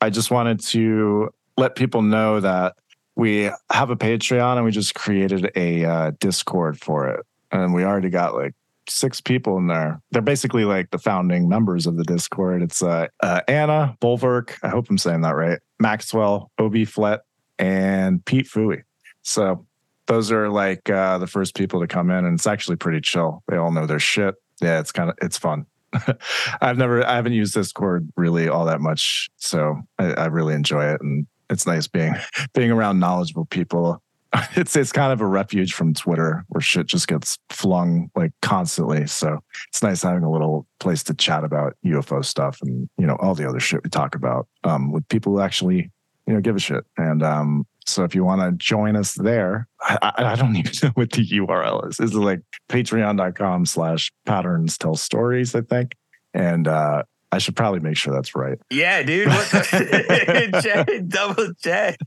[0.00, 2.76] I just wanted to let people know that
[3.16, 7.82] we have a Patreon and we just created a uh, Discord for it, and we
[7.84, 8.54] already got like
[8.88, 10.00] six people in there.
[10.12, 12.62] They're basically like the founding members of the Discord.
[12.62, 14.58] It's uh, uh, Anna Bulwark.
[14.62, 15.58] I hope I'm saying that right.
[15.80, 17.22] Maxwell, Obi Flett,
[17.58, 18.82] and Pete Fooey.
[19.22, 19.66] So
[20.06, 23.42] those are like uh, the first people to come in, and it's actually pretty chill.
[23.48, 24.36] They all know their shit.
[24.60, 25.66] Yeah, it's kind of it's fun.
[26.60, 30.84] I've never I haven't used Discord really all that much, so I, I really enjoy
[30.86, 32.14] it, and it's nice being
[32.54, 34.02] being around knowledgeable people.
[34.54, 39.06] It's it's kind of a refuge from Twitter where shit just gets flung like constantly.
[39.06, 39.38] So
[39.68, 43.34] it's nice having a little place to chat about UFO stuff and you know all
[43.34, 45.90] the other shit we talk about um, with people who actually
[46.26, 46.84] you know give a shit.
[46.98, 50.90] And um, so if you want to join us there, I, I, don't even know
[50.94, 52.00] what the URL is.
[52.00, 55.94] It's like patreon.com slash patterns tell stories, I think.
[56.34, 58.58] And uh, I should probably make sure that's right.
[58.70, 61.98] yeah dude what the check, double check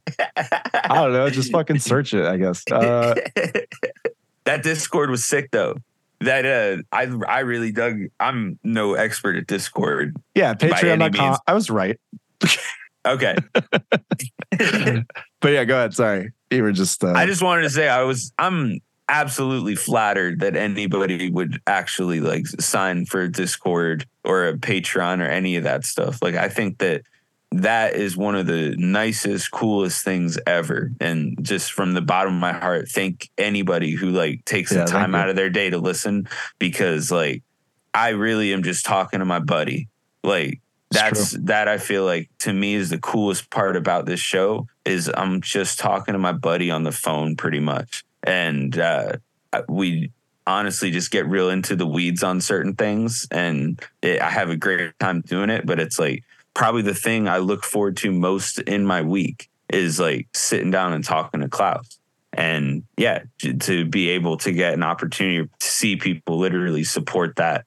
[0.89, 1.29] I don't know.
[1.29, 2.63] Just fucking search it, I guess.
[2.71, 3.15] Uh,
[4.45, 5.75] that Discord was sick though.
[6.21, 7.99] That uh, I I really dug.
[8.19, 10.17] I'm no expert at Discord.
[10.35, 11.37] yeah, patreon.com.
[11.47, 11.99] I was right.
[13.05, 13.35] Okay,
[15.41, 15.93] But yeah, go ahead.
[15.93, 16.31] Sorry.
[16.51, 17.03] You were just.
[17.03, 18.33] Uh, I just wanted to say I was.
[18.37, 25.29] I'm absolutely flattered that anybody would actually like sign for Discord or a Patreon or
[25.29, 26.21] any of that stuff.
[26.21, 27.03] Like I think that
[27.51, 30.91] that is one of the nicest, coolest things ever.
[30.99, 34.91] And just from the bottom of my heart, thank anybody who like takes Yeah, the
[34.91, 36.27] time out of their day to listen
[36.59, 37.43] because like
[37.93, 39.87] I really am just talking to my buddy.
[40.23, 40.61] Like
[40.91, 45.09] That's that I feel like to me is the coolest part about this show is
[45.15, 48.03] I'm just talking to my buddy on the phone pretty much.
[48.23, 49.13] And uh,
[49.67, 50.11] we
[50.47, 53.27] honestly just get real into the weeds on certain things.
[53.29, 55.65] And it, I have a great time doing it.
[55.65, 56.23] But it's like
[56.55, 60.93] probably the thing I look forward to most in my week is like sitting down
[60.93, 61.99] and talking to Klaus.
[62.33, 67.65] And yeah, to be able to get an opportunity to see people literally support that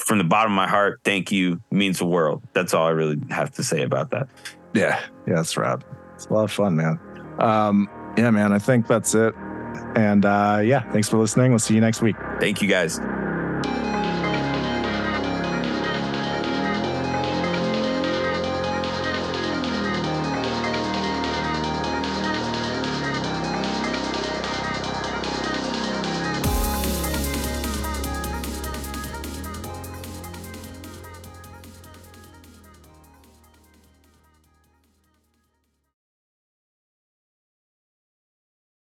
[0.00, 2.42] from the bottom of my heart, thank you means the world.
[2.52, 4.28] That's all I really have to say about that.
[4.74, 5.84] Yeah, yeah, that's rad.
[6.14, 6.98] It's a lot of fun, man.
[7.38, 9.34] Um, yeah, man, I think that's it.
[9.96, 11.50] And uh, yeah, thanks for listening.
[11.50, 12.16] We'll see you next week.
[12.38, 12.98] Thank you guys.